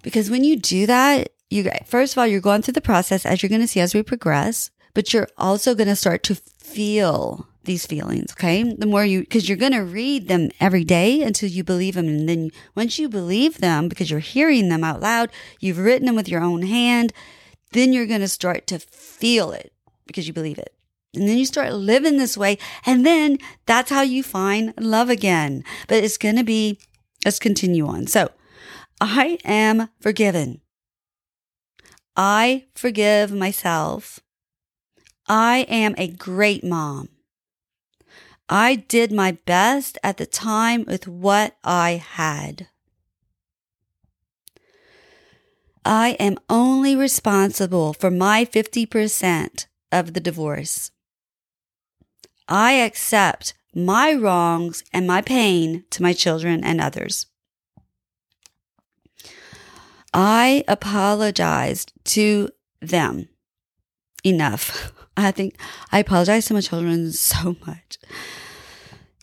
Because 0.04 0.30
when 0.30 0.46
you 0.46 0.56
do 0.56 0.86
that, 0.86 1.34
you 1.50 1.70
first 1.86 2.14
of 2.14 2.18
all, 2.18 2.26
you're 2.26 2.40
going 2.40 2.62
through 2.62 2.76
the 2.76 2.82
process 2.82 3.26
as 3.26 3.44
you're 3.44 3.50
going 3.50 3.62
to 3.62 3.68
see 3.68 3.82
as 3.82 3.94
we 3.94 4.02
progress, 4.02 4.72
but 4.94 5.14
you're 5.14 5.28
also 5.38 5.76
going 5.76 5.90
to 5.90 5.98
start 5.98 6.24
to 6.24 6.36
feel 6.36 7.46
these 7.66 7.86
feelings. 7.86 8.32
Okay. 8.32 8.64
The 8.64 8.86
more 8.86 9.04
you, 9.04 9.26
cause 9.26 9.50
you're 9.50 9.58
going 9.58 9.74
to 9.74 9.84
read 9.84 10.30
them 10.30 10.50
every 10.62 10.86
day 10.86 11.22
until 11.24 11.50
you 11.50 11.66
believe 11.66 11.96
them. 11.96 12.08
And 12.08 12.30
then 12.30 12.52
once 12.74 12.98
you 12.98 13.10
believe 13.10 13.58
them, 13.58 13.90
because 13.90 14.10
you're 14.10 14.22
hearing 14.22 14.70
them 14.70 14.86
out 14.86 15.02
loud, 15.02 15.30
you've 15.60 15.78
written 15.78 16.06
them 16.06 16.16
with 16.16 16.30
your 16.30 16.42
own 16.42 16.62
hand, 16.62 17.12
then 17.74 17.92
you're 17.92 18.08
going 18.08 18.22
to 18.22 18.30
start 18.30 18.66
to 18.68 18.80
feel 18.80 19.52
it 19.52 19.74
because 20.08 20.26
you 20.26 20.34
believe 20.34 20.58
it. 20.58 20.74
And 21.14 21.28
then 21.28 21.38
you 21.38 21.46
start 21.46 21.74
living 21.74 22.18
this 22.18 22.38
way. 22.38 22.58
And 22.86 23.06
then 23.06 23.38
that's 23.66 23.90
how 23.90 24.02
you 24.02 24.24
find 24.24 24.74
love 24.80 25.10
again. 25.10 25.64
But 25.88 26.04
it's 26.04 26.18
going 26.18 26.38
to 26.38 26.44
be, 26.44 26.80
let's 27.26 27.40
continue 27.40 27.86
on. 27.88 28.08
So 28.08 28.32
I 29.02 29.40
am 29.44 29.90
forgiven. 30.00 30.62
I 32.16 32.66
forgive 32.76 33.32
myself. 33.32 34.20
I 35.28 35.60
am 35.70 35.96
a 35.98 36.08
great 36.08 36.64
mom. 36.64 37.10
I 38.48 38.76
did 38.76 39.12
my 39.12 39.38
best 39.46 39.98
at 40.04 40.18
the 40.18 40.26
time 40.26 40.84
with 40.86 41.08
what 41.08 41.56
I 41.64 42.04
had. 42.06 42.68
I 45.84 46.12
am 46.20 46.38
only 46.50 46.96
responsible 46.96 47.94
for 47.94 48.12
my 48.12 48.46
50% 48.46 49.66
of 49.92 50.14
the 50.14 50.20
divorce. 50.20 50.92
I 52.52 52.74
accept 52.74 53.54
my 53.74 54.14
wrongs 54.14 54.84
and 54.92 55.08
my 55.08 55.22
pain 55.22 55.86
to 55.92 56.04
my 56.04 56.12
children 56.12 56.66
and 56.66 56.82
others. 56.82 57.28
I 60.14 60.66
apologized 60.68 61.94
to 62.04 62.50
them 62.82 63.30
enough. 64.26 64.92
I 65.18 65.32
think 65.32 65.56
I 65.94 66.00
apologize 66.00 66.46
to 66.48 66.54
my 66.54 66.60
children 66.60 67.12
so 67.14 67.56
much. 67.66 67.98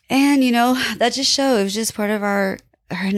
And, 0.08 0.42
you 0.42 0.50
know, 0.50 0.82
that 0.96 1.12
just 1.12 1.30
shows, 1.30 1.60
it 1.60 1.64
was 1.64 1.74
just 1.74 1.94
part 1.94 2.10
of 2.10 2.22
our, 2.22 2.56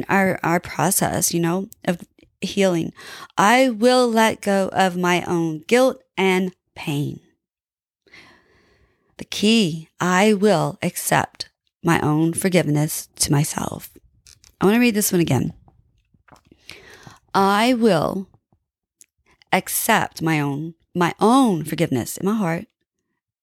our, 0.08 0.40
our 0.42 0.58
process, 0.58 1.32
you 1.32 1.38
know, 1.38 1.68
of 1.84 2.00
healing. 2.40 2.92
I 3.38 3.70
will 3.70 4.10
let 4.10 4.40
go 4.40 4.70
of 4.72 4.96
my 4.96 5.22
own 5.22 5.60
guilt 5.68 6.02
and 6.16 6.52
pain. 6.74 7.20
The 9.20 9.26
key, 9.26 9.90
I 10.00 10.32
will 10.32 10.78
accept 10.80 11.50
my 11.84 12.00
own 12.00 12.32
forgiveness 12.32 13.10
to 13.16 13.30
myself. 13.30 13.90
I 14.58 14.64
want 14.64 14.76
to 14.76 14.80
read 14.80 14.94
this 14.94 15.12
one 15.12 15.20
again. 15.20 15.52
I 17.34 17.74
will 17.74 18.28
accept 19.52 20.22
my 20.22 20.40
own 20.40 20.72
my 20.94 21.14
own 21.20 21.64
forgiveness 21.64 22.16
in 22.16 22.24
my 22.24 22.34
heart 22.34 22.64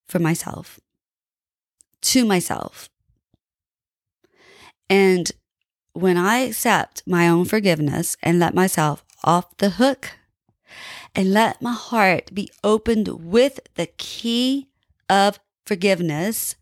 for 0.07 0.17
myself 0.17 0.79
to 2.01 2.25
myself. 2.25 2.89
And 4.89 5.31
when 5.93 6.17
I 6.17 6.37
accept 6.39 7.03
my 7.05 7.29
own 7.29 7.45
forgiveness 7.45 8.17
and 8.23 8.39
let 8.39 8.55
myself 8.55 9.05
off 9.23 9.55
the 9.57 9.69
hook 9.69 10.13
and 11.13 11.33
let 11.33 11.61
my 11.61 11.73
heart 11.73 12.33
be 12.33 12.49
opened 12.63 13.09
with 13.31 13.59
the 13.75 13.85
key 13.85 14.69
of 15.07 15.39
forgiveness, 15.67 16.55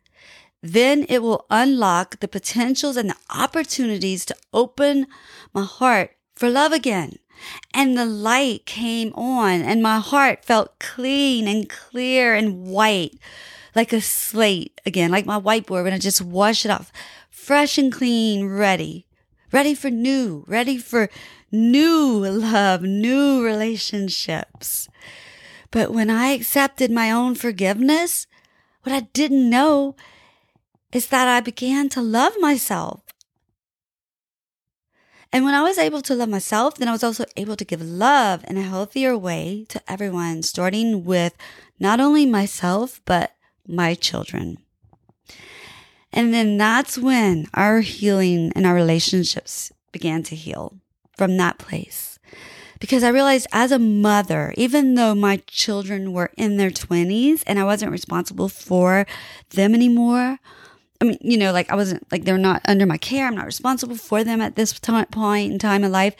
then 0.62 1.06
it 1.08 1.22
will 1.22 1.46
unlock 1.50 2.20
the 2.20 2.28
potentials 2.28 2.98
and 2.98 3.10
the 3.10 3.16
opportunities 3.30 4.26
to 4.26 4.36
open 4.52 5.06
my 5.54 5.64
heart 5.64 6.18
for 6.36 6.50
love 6.50 6.72
again. 6.72 7.20
And 7.74 7.98
the 7.98 8.06
light 8.06 8.66
came 8.66 9.14
on, 9.14 9.62
and 9.62 9.84
my 9.84 10.00
heart 10.00 10.44
felt 10.44 10.80
clean 10.80 11.48
and 11.48 11.70
clear 11.70 12.34
and 12.34 12.66
white, 12.66 13.20
like 13.76 13.94
a 13.94 14.02
slate 14.02 14.82
again, 14.86 15.12
like 15.12 15.26
my 15.26 15.40
whiteboard 15.40 15.84
when 15.84 15.94
I 15.94 16.00
just 16.00 16.22
wash 16.22 16.66
it 16.66 16.72
off, 16.72 16.92
fresh 17.30 17.78
and 17.78 17.92
clean, 17.92 18.48
ready, 18.48 19.06
ready 19.52 19.76
for 19.76 19.92
new, 19.92 20.46
ready 20.48 20.78
for 20.78 21.10
new 21.52 22.26
love, 22.26 22.82
new 22.82 23.44
relationships. 23.44 24.88
But 25.72 25.92
when 25.92 26.10
I 26.10 26.28
accepted 26.30 26.90
my 26.90 27.12
own 27.12 27.36
forgiveness, 27.36 28.28
what 28.86 28.94
I 28.94 29.02
didn't 29.14 29.50
know 29.50 29.96
is 30.92 31.08
that 31.08 31.28
I 31.28 31.42
began 31.42 31.90
to 31.90 32.02
love 32.02 32.34
myself. 32.40 33.02
And 35.34 35.44
when 35.44 35.56
I 35.56 35.64
was 35.64 35.78
able 35.78 36.02
to 36.04 36.16
love 36.16 36.30
myself, 36.30 36.76
then 36.76 36.88
I 36.88 36.92
was 36.92 37.04
also 37.04 37.26
able 37.36 37.56
to 37.56 37.66
give 37.66 37.82
love 37.82 38.46
in 38.48 38.58
a 38.58 38.62
healthier 38.62 39.18
way 39.18 39.66
to 39.70 39.82
everyone, 39.92 40.44
starting 40.44 41.04
with 41.04 41.34
not 41.80 42.00
only 42.00 42.26
myself, 42.26 43.02
but 43.06 43.36
my 43.68 43.96
children. 43.96 44.60
And 46.14 46.34
then 46.34 46.58
that's 46.58 46.98
when 46.98 47.48
our 47.54 47.82
healing 47.82 48.54
and 48.56 48.66
our 48.66 48.76
relationships 48.76 49.74
began 49.92 50.24
to 50.24 50.36
heal 50.36 50.78
from 51.18 51.38
that 51.38 51.58
place. 51.58 52.15
Because 52.86 53.04
I 53.04 53.10
realized 53.10 53.48
as 53.52 53.72
a 53.72 53.80
mother, 53.80 54.54
even 54.58 54.94
though 54.94 55.16
my 55.16 55.38
children 55.48 56.14
were 56.14 56.30
in 56.38 56.58
their 56.58 56.70
20s 56.70 57.42
and 57.48 57.58
I 57.58 57.64
wasn't 57.64 57.92
responsible 57.92 58.48
for 58.48 59.08
them 59.50 59.74
anymore, 59.74 60.38
I 61.02 61.06
mean, 61.06 61.18
you 61.20 61.36
know, 61.36 61.52
like 61.52 61.72
I 61.72 61.76
wasn't 61.76 62.06
like 62.12 62.26
they're 62.26 62.38
not 62.38 62.62
under 62.66 62.86
my 62.86 63.00
care. 63.00 63.26
I'm 63.26 63.34
not 63.34 63.48
responsible 63.48 63.96
for 63.96 64.24
them 64.24 64.40
at 64.40 64.56
this 64.56 64.80
time, 64.80 65.08
point 65.08 65.52
in 65.52 65.58
time 65.58 65.84
in 65.84 65.92
life, 65.92 66.14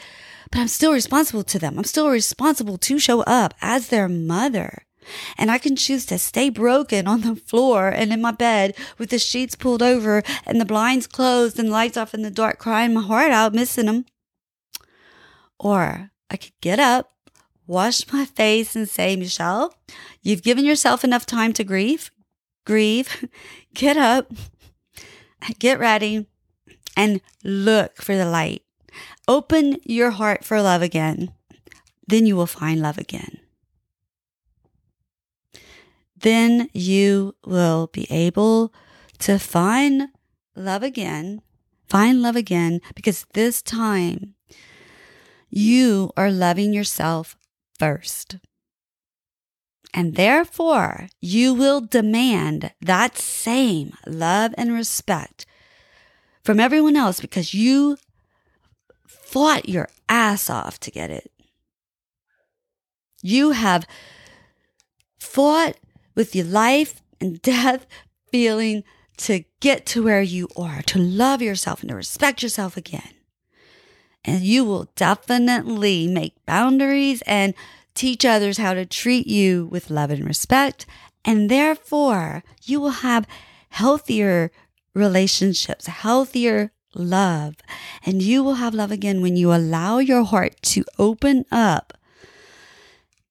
but 0.52 0.58
I'm 0.58 0.68
still 0.68 0.92
responsible 0.92 1.44
to 1.44 1.60
them. 1.60 1.78
I'm 1.78 1.84
still 1.84 2.10
responsible 2.10 2.80
to 2.80 2.98
show 2.98 3.22
up 3.22 3.54
as 3.62 3.90
their 3.90 4.10
mother. 4.10 4.88
And 5.38 5.52
I 5.52 5.60
can 5.60 5.76
choose 5.76 6.08
to 6.08 6.18
stay 6.18 6.50
broken 6.50 7.08
on 7.08 7.22
the 7.22 7.36
floor 7.36 7.90
and 7.90 8.12
in 8.12 8.22
my 8.22 8.32
bed 8.32 8.76
with 8.98 9.12
the 9.12 9.20
sheets 9.20 9.54
pulled 9.54 9.84
over 9.84 10.24
and 10.48 10.60
the 10.60 10.66
blinds 10.66 11.06
closed 11.06 11.60
and 11.60 11.70
lights 11.70 11.96
off 11.96 12.16
in 12.16 12.24
the 12.24 12.32
dark, 12.32 12.58
crying 12.58 12.96
my 12.96 13.04
heart 13.04 13.30
out, 13.30 13.54
missing 13.54 13.86
them. 13.86 14.06
Or 15.60 16.10
I 16.30 16.38
could 16.38 16.54
get 16.62 16.80
up, 16.80 17.12
wash 17.68 18.12
my 18.12 18.26
face, 18.26 18.76
and 18.76 18.90
say, 18.90 19.16
Michelle, 19.16 19.74
you've 20.22 20.44
given 20.44 20.66
yourself 20.66 21.04
enough 21.04 21.26
time 21.26 21.54
to 21.54 21.64
grieve. 21.64 22.12
Grieve. 22.66 23.30
Get 23.74 23.98
up, 23.98 24.32
get 25.60 25.80
ready, 25.80 26.28
and 26.96 27.20
look 27.44 28.02
for 28.02 28.16
the 28.16 28.26
light. 28.26 28.62
Open 29.28 29.78
your 29.84 30.12
heart 30.12 30.46
for 30.46 30.62
love 30.62 30.82
again. 30.82 31.34
Then 32.08 32.26
you 32.26 32.38
will 32.38 32.48
find 32.48 32.82
love 32.82 32.98
again. 32.98 33.40
Then 36.16 36.70
you 36.74 37.36
will 37.46 37.88
be 37.88 38.08
able 38.10 38.74
to 39.20 39.38
find 39.38 40.08
love 40.56 40.84
again, 40.84 41.42
find 41.90 42.22
love 42.22 42.36
again, 42.36 42.80
because 42.96 43.26
this 43.34 43.62
time 43.62 44.35
you 45.56 46.12
are 46.18 46.30
loving 46.30 46.74
yourself 46.74 47.38
first. 47.80 48.36
And 49.94 50.16
therefore, 50.16 51.08
you 51.22 51.54
will 51.54 51.80
demand 51.80 52.74
that 52.82 53.18
same 53.18 53.94
love 54.06 54.54
and 54.58 54.74
respect 54.74 55.46
from 56.44 56.60
everyone 56.60 56.98
else 56.98 57.22
because 57.22 57.54
you 57.54 57.96
fought 59.08 59.70
your 59.70 59.88
ass 60.10 60.50
off 60.50 60.78
to 60.82 60.92
get 60.92 61.10
it. 61.10 61.32
You 63.24 63.52
have 63.52 63.88
fought 65.18 65.78
with 66.16 66.36
your 66.36 66.46
life 66.46 67.02
and 67.22 67.42
death 67.42 67.88
feeling 68.30 68.84
to 69.18 69.46
get 69.62 69.86
to 69.86 70.04
where 70.04 70.22
you 70.22 70.50
are, 70.58 70.82
to 70.82 71.00
love 71.00 71.42
yourself 71.42 71.80
and 71.80 71.90
to 71.90 71.96
respect 71.96 72.44
yourself 72.44 72.76
again. 72.76 73.15
And 74.26 74.42
you 74.42 74.66
will 74.66 74.90
definitely 74.96 76.08
make 76.08 76.34
boundaries 76.46 77.22
and 77.28 77.54
teach 77.94 78.26
others 78.26 78.58
how 78.58 78.74
to 78.74 78.86
treat 78.86 79.28
you 79.28 79.68
with 79.68 79.90
love 79.90 80.10
and 80.10 80.26
respect. 80.26 80.86
And 81.24 81.50
therefore, 81.50 82.44
you 82.64 82.80
will 82.80 83.02
have 83.06 83.28
healthier 83.70 84.52
relationships, 84.94 85.88
healthier 85.88 86.72
love. 86.94 87.56
And 88.06 88.22
you 88.22 88.44
will 88.44 88.56
have 88.56 88.74
love 88.74 88.92
again 88.92 89.22
when 89.22 89.38
you 89.38 89.54
allow 89.54 90.00
your 90.00 90.24
heart 90.24 90.62
to 90.64 90.84
open 90.98 91.46
up 91.52 91.94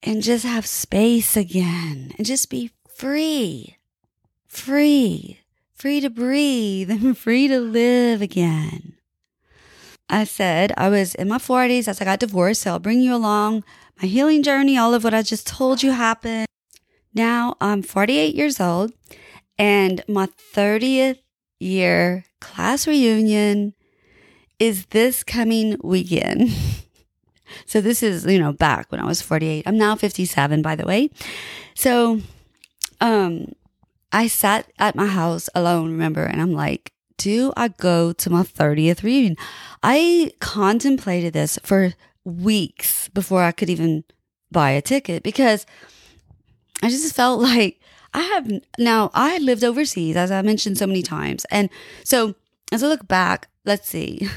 and 0.03 0.23
just 0.23 0.45
have 0.45 0.67
space 0.67 1.37
again 1.37 2.13
and 2.17 2.27
just 2.27 2.51
be 2.51 2.71
free, 2.89 3.77
free, 4.47 5.41
free 5.75 6.01
to 6.01 6.11
breathe 6.11 6.91
and 6.91 7.17
free 7.25 7.49
to 7.49 7.59
live 7.59 8.21
again. 8.23 8.95
I 10.09 10.25
said 10.25 10.73
I 10.77 10.89
was 10.89 11.15
in 11.15 11.29
my 11.29 11.39
40s 11.39 11.89
as 11.89 12.01
I 12.01 12.05
got 12.05 12.21
divorced. 12.21 12.63
So 12.63 12.73
I'll 12.73 12.79
bring 12.79 13.01
you 13.01 13.15
along 13.15 13.65
my 14.01 14.09
healing 14.09 14.43
journey, 14.43 14.77
all 14.77 14.95
of 14.95 15.05
what 15.05 15.15
I 15.15 15.23
just 15.23 15.47
told 15.47 15.83
you 15.83 15.93
happened. 15.93 16.47
Now 17.15 17.57
I'm 17.61 17.83
48 17.83 18.35
years 18.35 18.61
old 18.61 18.93
and 19.59 20.03
my 20.09 20.27
30th 20.55 21.19
year 21.61 22.25
class 22.41 22.87
reunion 22.87 23.75
is 24.59 24.87
this 24.87 25.23
coming 25.23 25.77
weekend. 25.83 26.51
so 27.67 27.81
this 27.81 28.03
is, 28.03 28.27
you 28.27 28.39
know, 28.39 28.53
back 28.53 28.91
when 28.91 29.01
I 29.01 29.07
was 29.07 29.23
48. 29.23 29.67
I'm 29.67 29.79
now 29.79 29.95
57, 29.97 30.63
by 30.63 30.77
the 30.77 30.87
way. 30.87 31.11
So, 31.75 32.21
um, 33.01 33.53
I 34.13 34.29
sat 34.29 34.71
at 34.79 34.95
my 34.95 35.07
house 35.07 35.49
alone, 35.57 35.91
remember, 35.91 36.23
and 36.23 36.41
I'm 36.41 36.53
like, 36.53 36.93
do 37.17 37.53
I 37.57 37.69
go 37.69 38.13
to 38.13 38.31
my 38.31 38.43
30th 38.43 39.03
reunion? 39.03 39.37
I 39.83 40.33
contemplated 40.41 41.33
this 41.33 41.59
for 41.63 41.95
weeks 42.25 43.09
before 43.11 43.43
I 43.43 43.53
could 43.53 43.71
even 43.71 44.05
buy 44.51 44.71
a 44.71 44.83
ticket 44.83 45.23
because 45.23 45.67
I 46.83 46.89
just 46.89 47.15
felt 47.15 47.41
like 47.41 47.81
I 48.13 48.21
have 48.21 48.51
now 48.79 49.11
I 49.13 49.39
lived 49.39 49.65
overseas 49.65 50.17
as 50.17 50.31
I 50.31 50.43
mentioned 50.43 50.79
so 50.79 50.87
many 50.87 51.03
times. 51.03 51.45
And 51.51 51.69
so 52.05 52.35
as 52.73 52.83
I 52.83 52.89
look 52.89 53.07
back, 53.09 53.49
let's 53.65 53.89
see. 53.89 54.29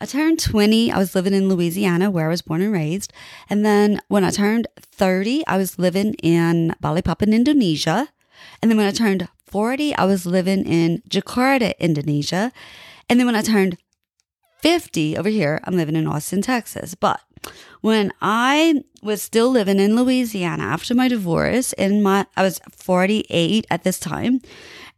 I 0.00 0.04
turned 0.04 0.40
20, 0.40 0.90
I 0.90 0.98
was 0.98 1.14
living 1.14 1.32
in 1.32 1.48
Louisiana 1.48 2.10
where 2.10 2.26
I 2.26 2.30
was 2.30 2.42
born 2.42 2.60
and 2.60 2.72
raised. 2.72 3.12
And 3.48 3.64
then 3.64 4.00
when 4.08 4.24
I 4.24 4.30
turned 4.30 4.66
30, 4.80 5.46
I 5.46 5.56
was 5.56 5.78
living 5.78 6.14
in 6.14 6.74
Bali 6.80 7.02
Balikpapan, 7.02 7.32
Indonesia. 7.32 8.08
And 8.60 8.68
then 8.68 8.76
when 8.76 8.88
I 8.88 8.90
turned 8.90 9.28
40, 9.52 9.94
I 9.96 10.06
was 10.06 10.24
living 10.24 10.64
in 10.64 11.02
Jakarta, 11.10 11.78
Indonesia. 11.78 12.50
And 13.08 13.20
then 13.20 13.26
when 13.26 13.36
I 13.36 13.42
turned 13.42 13.76
50 14.60 15.18
over 15.18 15.28
here, 15.28 15.60
I'm 15.64 15.76
living 15.76 15.94
in 15.94 16.06
Austin, 16.06 16.40
Texas. 16.40 16.94
But 16.94 17.20
when 17.82 18.12
I 18.22 18.82
was 19.02 19.20
still 19.20 19.50
living 19.50 19.78
in 19.78 19.94
Louisiana 19.94 20.62
after 20.62 20.94
my 20.94 21.06
divorce, 21.06 21.74
and 21.74 22.02
my 22.02 22.26
I 22.34 22.42
was 22.42 22.60
48 22.70 23.66
at 23.68 23.84
this 23.84 24.00
time, 24.00 24.40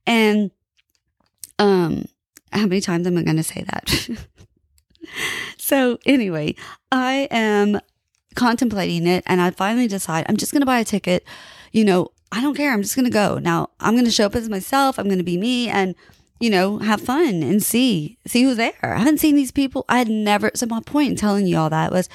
and 0.06 0.52
um, 1.58 2.04
how 2.52 2.66
many 2.66 2.80
times 2.80 3.08
am 3.08 3.18
I 3.18 3.22
going 3.22 3.36
to 3.36 3.42
say 3.42 3.64
that? 3.64 4.18
so 5.58 5.98
anyway, 6.06 6.54
I 6.92 7.26
am 7.32 7.80
contemplating 8.36 9.08
it, 9.08 9.24
and 9.26 9.40
I 9.40 9.50
finally 9.50 9.88
decide 9.88 10.26
I'm 10.28 10.36
just 10.36 10.52
going 10.52 10.62
to 10.62 10.66
buy 10.66 10.78
a 10.78 10.84
ticket. 10.84 11.24
You 11.72 11.84
know, 11.84 12.13
I 12.34 12.40
don't 12.40 12.56
care. 12.56 12.72
I'm 12.72 12.82
just 12.82 12.96
going 12.96 13.04
to 13.04 13.10
go. 13.12 13.38
Now 13.38 13.70
I'm 13.78 13.94
going 13.94 14.04
to 14.04 14.10
show 14.10 14.26
up 14.26 14.34
as 14.34 14.48
myself. 14.48 14.98
I'm 14.98 15.06
going 15.06 15.18
to 15.18 15.24
be 15.24 15.38
me, 15.38 15.68
and 15.68 15.94
you 16.40 16.50
know, 16.50 16.78
have 16.78 17.00
fun 17.00 17.42
and 17.44 17.62
see 17.62 18.18
see 18.26 18.42
who's 18.42 18.56
there. 18.56 18.74
I 18.82 18.98
haven't 18.98 19.20
seen 19.20 19.36
these 19.36 19.52
people. 19.52 19.84
I 19.88 19.98
had 19.98 20.08
never. 20.08 20.50
So 20.54 20.66
my 20.66 20.80
point 20.80 21.10
in 21.10 21.16
telling 21.16 21.46
you 21.46 21.56
all 21.56 21.70
that 21.70 21.92
was, 21.92 22.08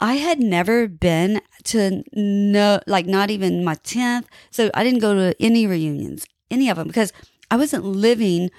I 0.00 0.14
had 0.14 0.40
never 0.40 0.88
been 0.88 1.40
to 1.64 2.02
no, 2.12 2.80
like 2.88 3.06
not 3.06 3.30
even 3.30 3.64
my 3.64 3.76
tenth. 3.76 4.26
So 4.50 4.70
I 4.74 4.82
didn't 4.82 5.00
go 5.00 5.14
to 5.14 5.36
any 5.40 5.68
reunions, 5.68 6.26
any 6.50 6.68
of 6.68 6.76
them, 6.76 6.88
because 6.88 7.12
I 7.48 7.56
wasn't 7.56 7.84
living 7.84 8.50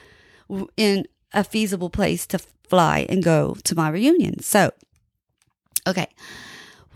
in 0.77 1.07
a 1.33 1.43
feasible 1.43 1.89
place 1.89 2.25
to 2.27 2.39
fly 2.39 3.05
and 3.09 3.21
go 3.21 3.55
to 3.65 3.75
my 3.75 3.89
reunion. 3.89 4.39
So, 4.41 4.71
okay. 5.85 6.07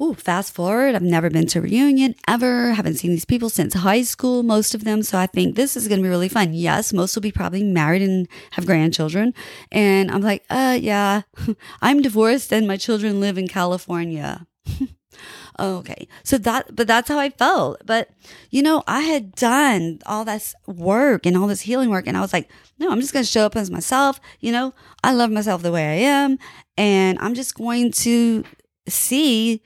Ooh, 0.01 0.13
fast 0.13 0.53
forward, 0.53 0.93
I've 0.93 1.01
never 1.01 1.29
been 1.29 1.47
to 1.47 1.59
a 1.59 1.61
reunion 1.61 2.15
ever. 2.27 2.73
Haven't 2.73 2.95
seen 2.95 3.11
these 3.11 3.23
people 3.23 3.49
since 3.49 3.73
high 3.73 4.01
school, 4.01 4.43
most 4.43 4.75
of 4.75 4.83
them. 4.83 5.03
So 5.03 5.17
I 5.17 5.25
think 5.25 5.55
this 5.55 5.77
is 5.77 5.87
going 5.87 5.99
to 5.99 6.03
be 6.03 6.09
really 6.09 6.27
fun. 6.27 6.53
Yes, 6.53 6.91
most 6.91 7.15
will 7.15 7.21
be 7.21 7.31
probably 7.31 7.63
married 7.63 8.01
and 8.01 8.27
have 8.51 8.65
grandchildren. 8.65 9.33
And 9.71 10.11
I'm 10.11 10.21
like, 10.21 10.43
uh, 10.49 10.77
yeah, 10.81 11.21
I'm 11.81 12.01
divorced 12.01 12.51
and 12.51 12.67
my 12.67 12.75
children 12.75 13.21
live 13.21 13.37
in 13.37 13.47
California. 13.47 14.45
okay. 15.59 16.09
So 16.23 16.37
that, 16.39 16.75
but 16.75 16.87
that's 16.87 17.07
how 17.07 17.17
I 17.17 17.29
felt. 17.29 17.81
But, 17.85 18.09
you 18.49 18.61
know, 18.61 18.83
I 18.87 18.99
had 18.99 19.33
done 19.35 19.99
all 20.05 20.25
this 20.25 20.55
work 20.67 21.25
and 21.25 21.37
all 21.37 21.47
this 21.47 21.61
healing 21.61 21.89
work. 21.89 22.05
And 22.05 22.17
I 22.17 22.21
was 22.21 22.33
like, 22.33 22.51
no, 22.79 22.91
I'm 22.91 22.99
just 22.99 23.13
going 23.13 23.23
to 23.23 23.31
show 23.31 23.45
up 23.45 23.55
as 23.55 23.71
myself. 23.71 24.19
You 24.41 24.51
know, 24.51 24.73
I 25.05 25.13
love 25.13 25.31
myself 25.31 25.61
the 25.61 25.71
way 25.71 25.85
I 25.85 26.09
am. 26.09 26.37
And 26.75 27.17
I'm 27.19 27.33
just 27.33 27.55
going 27.55 27.93
to 27.93 28.43
see 28.89 29.61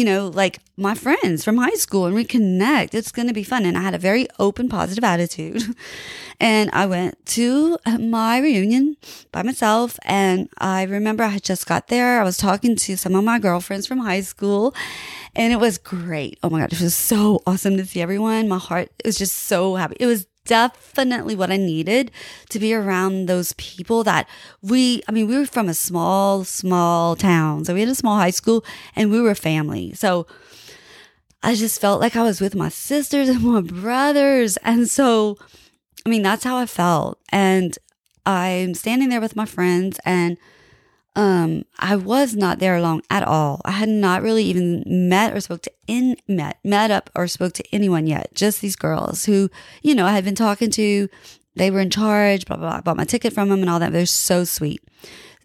you 0.00 0.06
know, 0.06 0.28
like 0.28 0.60
my 0.78 0.94
friends 0.94 1.44
from 1.44 1.58
high 1.58 1.74
school 1.74 2.06
and 2.06 2.16
reconnect. 2.16 2.94
It's 2.94 3.12
going 3.12 3.28
to 3.28 3.34
be 3.34 3.42
fun. 3.42 3.66
And 3.66 3.76
I 3.76 3.82
had 3.82 3.94
a 3.94 3.98
very 3.98 4.26
open, 4.38 4.66
positive 4.66 5.04
attitude. 5.04 5.62
and 6.40 6.70
I 6.72 6.86
went 6.86 7.26
to 7.36 7.76
my 7.98 8.38
reunion 8.38 8.96
by 9.30 9.42
myself. 9.42 9.98
And 10.04 10.48
I 10.56 10.84
remember 10.84 11.22
I 11.22 11.28
had 11.28 11.42
just 11.42 11.66
got 11.66 11.88
there. 11.88 12.18
I 12.18 12.24
was 12.24 12.38
talking 12.38 12.76
to 12.76 12.96
some 12.96 13.14
of 13.14 13.24
my 13.24 13.38
girlfriends 13.38 13.86
from 13.86 13.98
high 13.98 14.22
school 14.22 14.74
and 15.36 15.52
it 15.52 15.60
was 15.60 15.76
great. 15.76 16.38
Oh 16.42 16.48
my 16.48 16.60
God. 16.60 16.72
It 16.72 16.80
was 16.80 16.94
so 16.94 17.42
awesome 17.46 17.76
to 17.76 17.84
see 17.84 18.00
everyone. 18.00 18.48
My 18.48 18.56
heart 18.56 18.88
was 19.04 19.18
just 19.18 19.36
so 19.36 19.74
happy. 19.74 19.96
It 20.00 20.06
was 20.06 20.26
definitely 20.44 21.34
what 21.34 21.50
I 21.50 21.56
needed 21.56 22.10
to 22.48 22.58
be 22.58 22.74
around 22.74 23.26
those 23.26 23.52
people 23.54 24.02
that 24.04 24.28
we, 24.62 25.02
I 25.08 25.12
mean, 25.12 25.28
we 25.28 25.36
were 25.36 25.46
from 25.46 25.68
a 25.68 25.74
small, 25.74 26.44
small 26.44 27.16
town. 27.16 27.64
So 27.64 27.74
we 27.74 27.80
had 27.80 27.88
a 27.88 27.94
small 27.94 28.16
high 28.16 28.30
school 28.30 28.64
and 28.96 29.10
we 29.10 29.20
were 29.20 29.34
family. 29.34 29.92
So 29.94 30.26
I 31.42 31.54
just 31.54 31.80
felt 31.80 32.00
like 32.00 32.16
I 32.16 32.22
was 32.22 32.40
with 32.40 32.54
my 32.54 32.68
sisters 32.68 33.28
and 33.28 33.42
my 33.42 33.60
brothers. 33.60 34.56
And 34.58 34.88
so, 34.88 35.38
I 36.04 36.08
mean, 36.08 36.22
that's 36.22 36.44
how 36.44 36.56
I 36.56 36.66
felt. 36.66 37.18
And 37.30 37.78
I'm 38.26 38.74
standing 38.74 39.08
there 39.08 39.20
with 39.20 39.36
my 39.36 39.46
friends 39.46 39.98
and 40.04 40.36
um, 41.16 41.64
I 41.78 41.96
was 41.96 42.36
not 42.36 42.60
there 42.60 42.80
long 42.80 43.02
at 43.10 43.24
all. 43.24 43.60
I 43.64 43.72
had 43.72 43.88
not 43.88 44.22
really 44.22 44.44
even 44.44 44.84
met 44.86 45.34
or 45.34 45.40
spoke 45.40 45.62
to 45.62 45.72
in 45.86 46.16
met 46.28 46.58
met 46.62 46.90
up 46.90 47.10
or 47.16 47.26
spoke 47.26 47.52
to 47.54 47.64
anyone 47.72 48.06
yet. 48.06 48.32
Just 48.34 48.60
these 48.60 48.76
girls 48.76 49.24
who, 49.24 49.50
you 49.82 49.94
know, 49.94 50.06
I 50.06 50.12
had 50.12 50.24
been 50.24 50.34
talking 50.34 50.70
to. 50.72 51.08
They 51.56 51.70
were 51.70 51.80
in 51.80 51.90
charge. 51.90 52.46
Blah 52.46 52.58
blah. 52.58 52.70
blah. 52.70 52.80
Bought 52.82 52.96
my 52.96 53.04
ticket 53.04 53.32
from 53.32 53.48
them 53.48 53.60
and 53.60 53.68
all 53.68 53.80
that. 53.80 53.92
They're 53.92 54.06
so 54.06 54.44
sweet. 54.44 54.82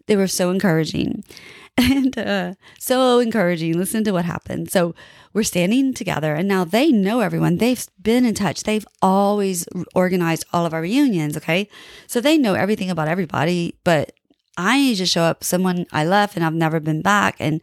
They 0.06 0.14
were 0.14 0.28
so 0.28 0.50
encouraging, 0.50 1.24
and 1.76 2.16
uh, 2.16 2.54
so 2.78 3.18
encouraging. 3.18 3.76
Listen 3.76 4.04
to 4.04 4.12
what 4.12 4.24
happened. 4.24 4.70
So 4.70 4.94
we're 5.32 5.42
standing 5.42 5.94
together, 5.94 6.34
and 6.34 6.46
now 6.46 6.64
they 6.64 6.92
know 6.92 7.20
everyone. 7.20 7.56
They've 7.56 7.84
been 8.00 8.24
in 8.24 8.34
touch. 8.34 8.62
They've 8.62 8.86
always 9.02 9.66
organized 9.96 10.46
all 10.52 10.64
of 10.64 10.72
our 10.72 10.80
reunions. 10.80 11.36
Okay, 11.36 11.68
so 12.06 12.20
they 12.20 12.38
know 12.38 12.54
everything 12.54 12.88
about 12.88 13.08
everybody, 13.08 13.74
but 13.82 14.12
I 14.56 14.78
need 14.78 14.96
to 14.96 15.06
show 15.06 15.22
up 15.22 15.44
someone 15.44 15.86
I 15.92 16.04
left 16.04 16.36
and 16.36 16.44
I've 16.44 16.54
never 16.54 16.80
been 16.80 17.02
back. 17.02 17.36
And, 17.38 17.60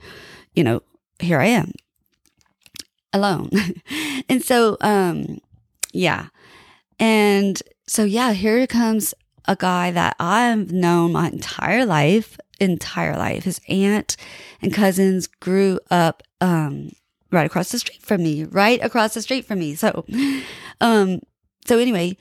you 0.54 0.64
know, 0.64 0.82
here 1.20 1.40
I 1.40 1.48
am 1.48 1.72
alone. 3.12 3.50
and 4.30 4.44
so, 4.44 4.78
um, 4.82 5.40
yeah. 5.94 6.28
And 7.00 7.62
so, 7.88 8.04
yeah, 8.04 8.34
here 8.34 8.66
comes 8.68 9.14
a 9.48 9.56
guy 9.56 9.92
that 9.92 10.16
I've 10.20 10.72
known 10.72 11.14
my 11.14 11.28
entire 11.28 11.86
life, 11.86 12.38
entire 12.60 13.18
life. 13.18 13.44
His 13.44 13.60
aunt 13.68 14.16
and 14.62 14.74
cousins 14.74 15.28
grew 15.28 15.80
up, 15.92 16.24
um, 16.40 16.92
right 17.32 17.46
across 17.46 17.72
the 17.72 17.80
street 17.80 18.02
from 18.02 18.24
me, 18.24 18.46
right 18.46 18.80
across 18.84 19.14
the 19.14 19.22
street 19.22 19.46
from 19.46 19.60
me. 19.60 19.76
So, 19.76 20.06
um, 20.82 21.22
so 21.66 21.80
anyway, 21.80 22.18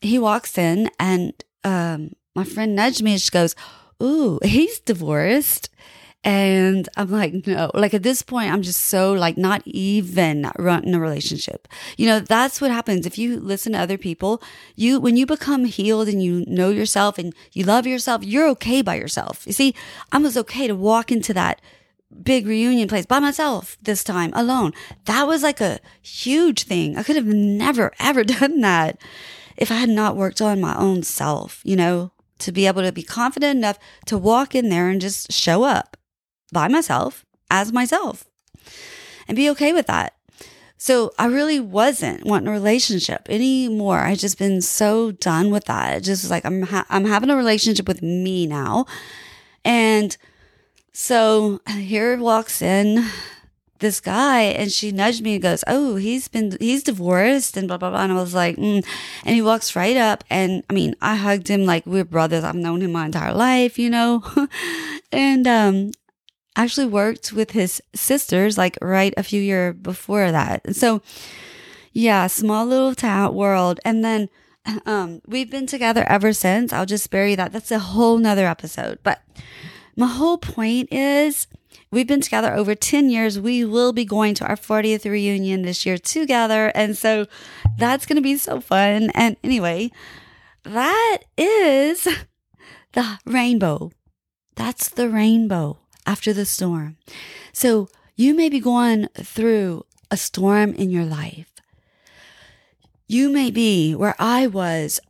he 0.00 0.18
walks 0.18 0.56
in 0.56 0.88
and, 0.98 1.32
um, 1.64 2.12
my 2.34 2.44
friend 2.44 2.74
nudged 2.74 3.02
me 3.02 3.12
and 3.12 3.20
she 3.20 3.30
goes, 3.30 3.54
ooh, 4.02 4.38
he's 4.42 4.80
divorced. 4.80 5.70
And 6.22 6.86
I'm 6.98 7.10
like, 7.10 7.46
no, 7.46 7.70
like 7.72 7.94
at 7.94 8.02
this 8.02 8.20
point, 8.20 8.52
I'm 8.52 8.60
just 8.60 8.82
so 8.82 9.14
like 9.14 9.38
not 9.38 9.62
even 9.64 10.50
running 10.58 10.94
a 10.94 11.00
relationship. 11.00 11.66
You 11.96 12.06
know, 12.08 12.20
that's 12.20 12.60
what 12.60 12.70
happens. 12.70 13.06
If 13.06 13.16
you 13.16 13.40
listen 13.40 13.72
to 13.72 13.78
other 13.78 13.96
people, 13.96 14.42
you, 14.76 15.00
when 15.00 15.16
you 15.16 15.24
become 15.24 15.64
healed 15.64 16.08
and 16.08 16.22
you 16.22 16.44
know 16.46 16.68
yourself 16.68 17.16
and 17.16 17.34
you 17.52 17.64
love 17.64 17.86
yourself, 17.86 18.22
you're 18.22 18.48
okay 18.48 18.82
by 18.82 18.96
yourself. 18.96 19.46
You 19.46 19.54
see, 19.54 19.74
I 20.12 20.18
was 20.18 20.36
okay 20.36 20.66
to 20.66 20.74
walk 20.74 21.10
into 21.10 21.32
that 21.32 21.62
big 22.22 22.46
reunion 22.46 22.88
place 22.88 23.06
by 23.06 23.18
myself 23.18 23.78
this 23.80 24.04
time 24.04 24.32
alone. 24.34 24.72
That 25.06 25.26
was 25.26 25.42
like 25.42 25.62
a 25.62 25.80
huge 26.02 26.64
thing. 26.64 26.98
I 26.98 27.02
could 27.02 27.16
have 27.16 27.26
never, 27.26 27.92
ever 27.98 28.24
done 28.24 28.60
that 28.60 29.00
if 29.56 29.70
I 29.70 29.76
had 29.76 29.88
not 29.88 30.16
worked 30.16 30.42
on 30.42 30.60
my 30.60 30.76
own 30.76 31.02
self, 31.02 31.62
you 31.64 31.76
know, 31.76 32.12
to 32.40 32.52
be 32.52 32.66
able 32.66 32.82
to 32.82 32.92
be 32.92 33.02
confident 33.02 33.56
enough 33.56 33.78
to 34.06 34.18
walk 34.18 34.54
in 34.54 34.68
there 34.68 34.88
and 34.88 35.00
just 35.00 35.32
show 35.32 35.64
up 35.64 35.96
by 36.52 36.68
myself 36.68 37.24
as 37.50 37.72
myself 37.72 38.26
and 39.28 39.36
be 39.36 39.48
okay 39.50 39.72
with 39.72 39.86
that. 39.86 40.14
So 40.76 41.12
I 41.18 41.26
really 41.26 41.60
wasn't 41.60 42.24
wanting 42.24 42.48
a 42.48 42.52
relationship 42.52 43.28
anymore. 43.28 43.98
I 43.98 44.14
just 44.14 44.38
been 44.38 44.62
so 44.62 45.12
done 45.12 45.50
with 45.50 45.66
that. 45.66 45.98
It 45.98 46.00
just 46.00 46.24
was 46.24 46.30
like 46.30 46.44
I'm 46.46 46.62
ha- 46.62 46.86
I'm 46.88 47.04
having 47.04 47.28
a 47.28 47.36
relationship 47.36 47.86
with 47.86 48.00
me 48.02 48.46
now. 48.46 48.86
And 49.62 50.16
so 50.92 51.60
here 51.68 52.16
walks 52.18 52.62
in 52.62 53.06
this 53.80 54.00
guy 54.00 54.42
and 54.42 54.70
she 54.70 54.92
nudged 54.92 55.22
me 55.22 55.34
and 55.34 55.42
goes, 55.42 55.64
Oh, 55.66 55.96
he's 55.96 56.28
been, 56.28 56.56
he's 56.60 56.82
divorced 56.82 57.56
and 57.56 57.68
blah, 57.68 57.76
blah, 57.76 57.90
blah. 57.90 58.02
And 58.02 58.12
I 58.12 58.16
was 58.16 58.34
like, 58.34 58.56
mm. 58.56 58.84
and 59.24 59.34
he 59.34 59.42
walks 59.42 59.74
right 59.74 59.96
up. 59.96 60.24
And 60.30 60.62
I 60.70 60.72
mean, 60.72 60.94
I 61.00 61.16
hugged 61.16 61.48
him 61.48 61.64
like 61.66 61.84
we're 61.86 62.04
brothers. 62.04 62.44
I've 62.44 62.54
known 62.54 62.82
him 62.82 62.92
my 62.92 63.06
entire 63.06 63.34
life, 63.34 63.78
you 63.78 63.90
know? 63.90 64.22
and 65.12 65.46
um, 65.46 65.90
actually 66.56 66.86
worked 66.86 67.32
with 67.32 67.50
his 67.50 67.82
sisters 67.94 68.56
like 68.56 68.78
right 68.80 69.14
a 69.16 69.22
few 69.22 69.42
year 69.42 69.72
before 69.72 70.30
that. 70.30 70.74
So, 70.76 71.02
yeah, 71.92 72.26
small 72.28 72.66
little 72.66 72.94
town 72.94 73.34
world. 73.34 73.80
And 73.84 74.04
then 74.04 74.28
um, 74.86 75.20
we've 75.26 75.50
been 75.50 75.66
together 75.66 76.04
ever 76.08 76.32
since. 76.32 76.72
I'll 76.72 76.86
just 76.86 77.10
bury 77.10 77.34
that. 77.34 77.52
That's 77.52 77.70
a 77.70 77.78
whole 77.78 78.18
nother 78.18 78.46
episode. 78.46 78.98
But 79.02 79.22
my 79.96 80.06
whole 80.06 80.38
point 80.38 80.88
is 80.92 81.46
we've 81.90 82.06
been 82.06 82.20
together 82.20 82.54
over 82.54 82.74
10 82.74 83.10
years. 83.10 83.38
We 83.38 83.64
will 83.64 83.92
be 83.92 84.04
going 84.04 84.34
to 84.34 84.46
our 84.46 84.56
40th 84.56 85.10
reunion 85.10 85.62
this 85.62 85.84
year 85.84 85.98
together. 85.98 86.72
And 86.74 86.96
so 86.96 87.26
that's 87.78 88.06
going 88.06 88.16
to 88.16 88.22
be 88.22 88.36
so 88.36 88.60
fun. 88.60 89.10
And 89.14 89.36
anyway, 89.42 89.90
that 90.64 91.18
is 91.36 92.06
the 92.92 93.18
rainbow. 93.24 93.92
That's 94.56 94.88
the 94.88 95.08
rainbow 95.08 95.78
after 96.06 96.32
the 96.32 96.44
storm. 96.44 96.96
So 97.52 97.88
you 98.16 98.34
may 98.34 98.48
be 98.48 98.60
going 98.60 99.08
through 99.14 99.84
a 100.10 100.16
storm 100.16 100.74
in 100.74 100.90
your 100.90 101.04
life. 101.04 101.46
You 103.06 103.30
may 103.30 103.50
be 103.50 103.94
where 103.94 104.14
I 104.18 104.46
was 104.46 105.00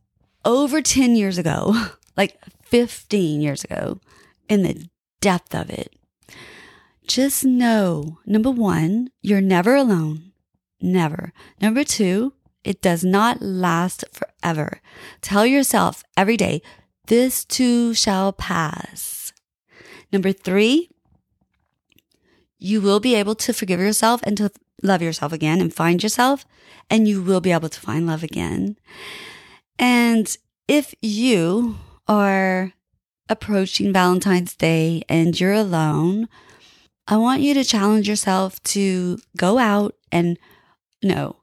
over 0.45 0.81
10 0.81 1.17
years 1.17 1.39
ago, 1.39 1.75
like 2.17 2.39
15 2.65 3.41
years 3.41 3.65
ago, 3.65 4.01
in 4.49 4.63
the 4.63 4.89
depth 5.21 5.55
of 5.55 5.71
it. 5.71 5.95
Just 7.11 7.45
know 7.45 8.21
number 8.25 8.53
one, 8.53 9.11
you're 9.21 9.41
never 9.41 9.75
alone. 9.75 10.31
Never. 10.81 11.33
Number 11.61 11.83
two, 11.83 12.35
it 12.63 12.81
does 12.81 13.03
not 13.03 13.43
last 13.43 14.05
forever. 14.13 14.81
Tell 15.21 15.45
yourself 15.45 16.05
every 16.17 16.37
day, 16.37 16.63
this 17.09 17.45
too 17.45 17.95
shall 17.95 18.33
pass. 18.33 19.33
Number 20.13 20.31
three, 20.31 20.89
you 22.61 22.81
will 22.81 23.01
be 23.01 23.17
able 23.17 23.35
to 23.35 23.53
forgive 23.53 23.81
yourself 23.81 24.21
and 24.23 24.37
to 24.37 24.53
love 24.81 25.03
yourself 25.03 25.33
again 25.33 25.61
and 25.61 25.75
find 25.75 26.05
yourself, 26.05 26.45
and 26.89 27.09
you 27.09 27.21
will 27.21 27.41
be 27.41 27.51
able 27.51 27.71
to 27.71 27.81
find 27.81 28.07
love 28.07 28.23
again. 28.23 28.77
And 29.81 30.39
if 30.69 30.95
you 31.03 31.75
are 32.07 32.73
approaching 33.29 33.93
Valentine's 33.93 34.55
Day 34.55 35.03
and 35.09 35.41
you're 35.41 35.53
alone, 35.55 36.29
I 37.11 37.17
want 37.17 37.43
you 37.43 37.55
to 37.55 37.65
challenge 37.65 38.09
yourself 38.09 38.63
to 38.63 39.19
go 39.37 39.59
out 39.59 39.97
and 40.13 40.39
no, 41.03 41.43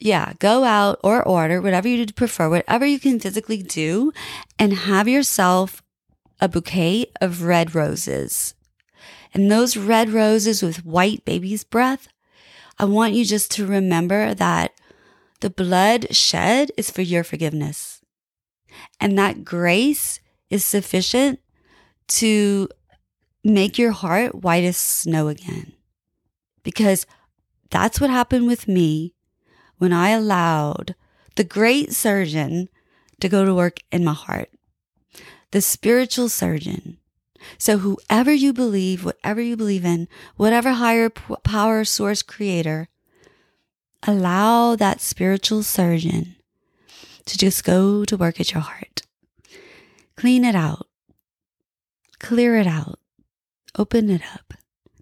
yeah, 0.00 0.32
go 0.38 0.64
out 0.64 0.98
or 1.04 1.22
order 1.22 1.60
whatever 1.60 1.88
you 1.88 2.06
prefer, 2.06 2.48
whatever 2.48 2.86
you 2.86 2.98
can 2.98 3.20
physically 3.20 3.62
do, 3.62 4.12
and 4.58 4.72
have 4.72 5.06
yourself 5.06 5.82
a 6.40 6.48
bouquet 6.48 7.12
of 7.20 7.42
red 7.42 7.74
roses. 7.74 8.54
And 9.34 9.50
those 9.50 9.76
red 9.76 10.08
roses 10.08 10.62
with 10.62 10.86
white 10.86 11.22
baby's 11.26 11.64
breath, 11.64 12.08
I 12.78 12.86
want 12.86 13.12
you 13.12 13.26
just 13.26 13.50
to 13.52 13.66
remember 13.66 14.32
that 14.32 14.72
the 15.40 15.50
blood 15.50 16.14
shed 16.16 16.72
is 16.78 16.90
for 16.90 17.02
your 17.02 17.24
forgiveness. 17.24 18.00
And 18.98 19.18
that 19.18 19.44
grace 19.44 20.20
is 20.48 20.64
sufficient 20.64 21.40
to 22.08 22.68
make 23.44 23.78
your 23.78 23.92
heart 23.92 24.36
white 24.36 24.64
as 24.64 24.76
snow 24.76 25.28
again. 25.28 25.72
Because 26.62 27.06
that's 27.70 28.00
what 28.00 28.10
happened 28.10 28.46
with 28.46 28.68
me 28.68 29.14
when 29.78 29.92
I 29.92 30.10
allowed 30.10 30.94
the 31.36 31.44
great 31.44 31.92
surgeon 31.92 32.68
to 33.20 33.28
go 33.28 33.44
to 33.44 33.54
work 33.54 33.80
in 33.90 34.04
my 34.04 34.12
heart. 34.12 34.50
The 35.50 35.60
spiritual 35.60 36.28
surgeon. 36.28 36.98
So 37.58 37.78
whoever 37.78 38.32
you 38.32 38.52
believe, 38.52 39.04
whatever 39.04 39.40
you 39.40 39.56
believe 39.56 39.84
in, 39.84 40.08
whatever 40.36 40.72
higher 40.72 41.10
power 41.10 41.84
source 41.84 42.22
creator, 42.22 42.88
allow 44.02 44.76
that 44.76 45.00
spiritual 45.00 45.62
surgeon 45.62 46.36
to 47.24 47.38
just 47.38 47.64
go 47.64 48.04
to 48.04 48.16
work 48.16 48.40
at 48.40 48.52
your 48.52 48.62
heart. 48.62 49.02
Clean 50.16 50.44
it 50.44 50.54
out. 50.54 50.86
Clear 52.18 52.56
it 52.56 52.66
out. 52.66 52.98
Open 53.78 54.10
it 54.10 54.22
up. 54.34 54.54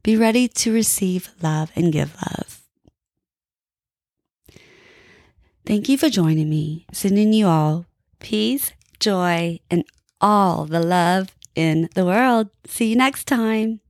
Be 0.03 0.17
ready 0.17 0.49
to 0.49 0.73
receive 0.73 1.31
love 1.43 1.71
and 1.75 1.93
give 1.93 2.15
love. 2.15 2.61
Thank 5.67 5.89
you 5.89 5.99
for 5.99 6.09
joining 6.09 6.49
me, 6.49 6.87
sending 6.93 7.33
you 7.33 7.47
all 7.47 7.87
peace, 8.19 8.73
joy, 8.99 9.61
and 9.71 9.85
all 10.21 10.67
the 10.67 10.81
love 10.81 11.35
in 11.55 11.89
the 11.95 12.05
world. 12.05 12.51
See 12.67 12.91
you 12.91 12.97
next 12.97 13.27
time. 13.27 13.81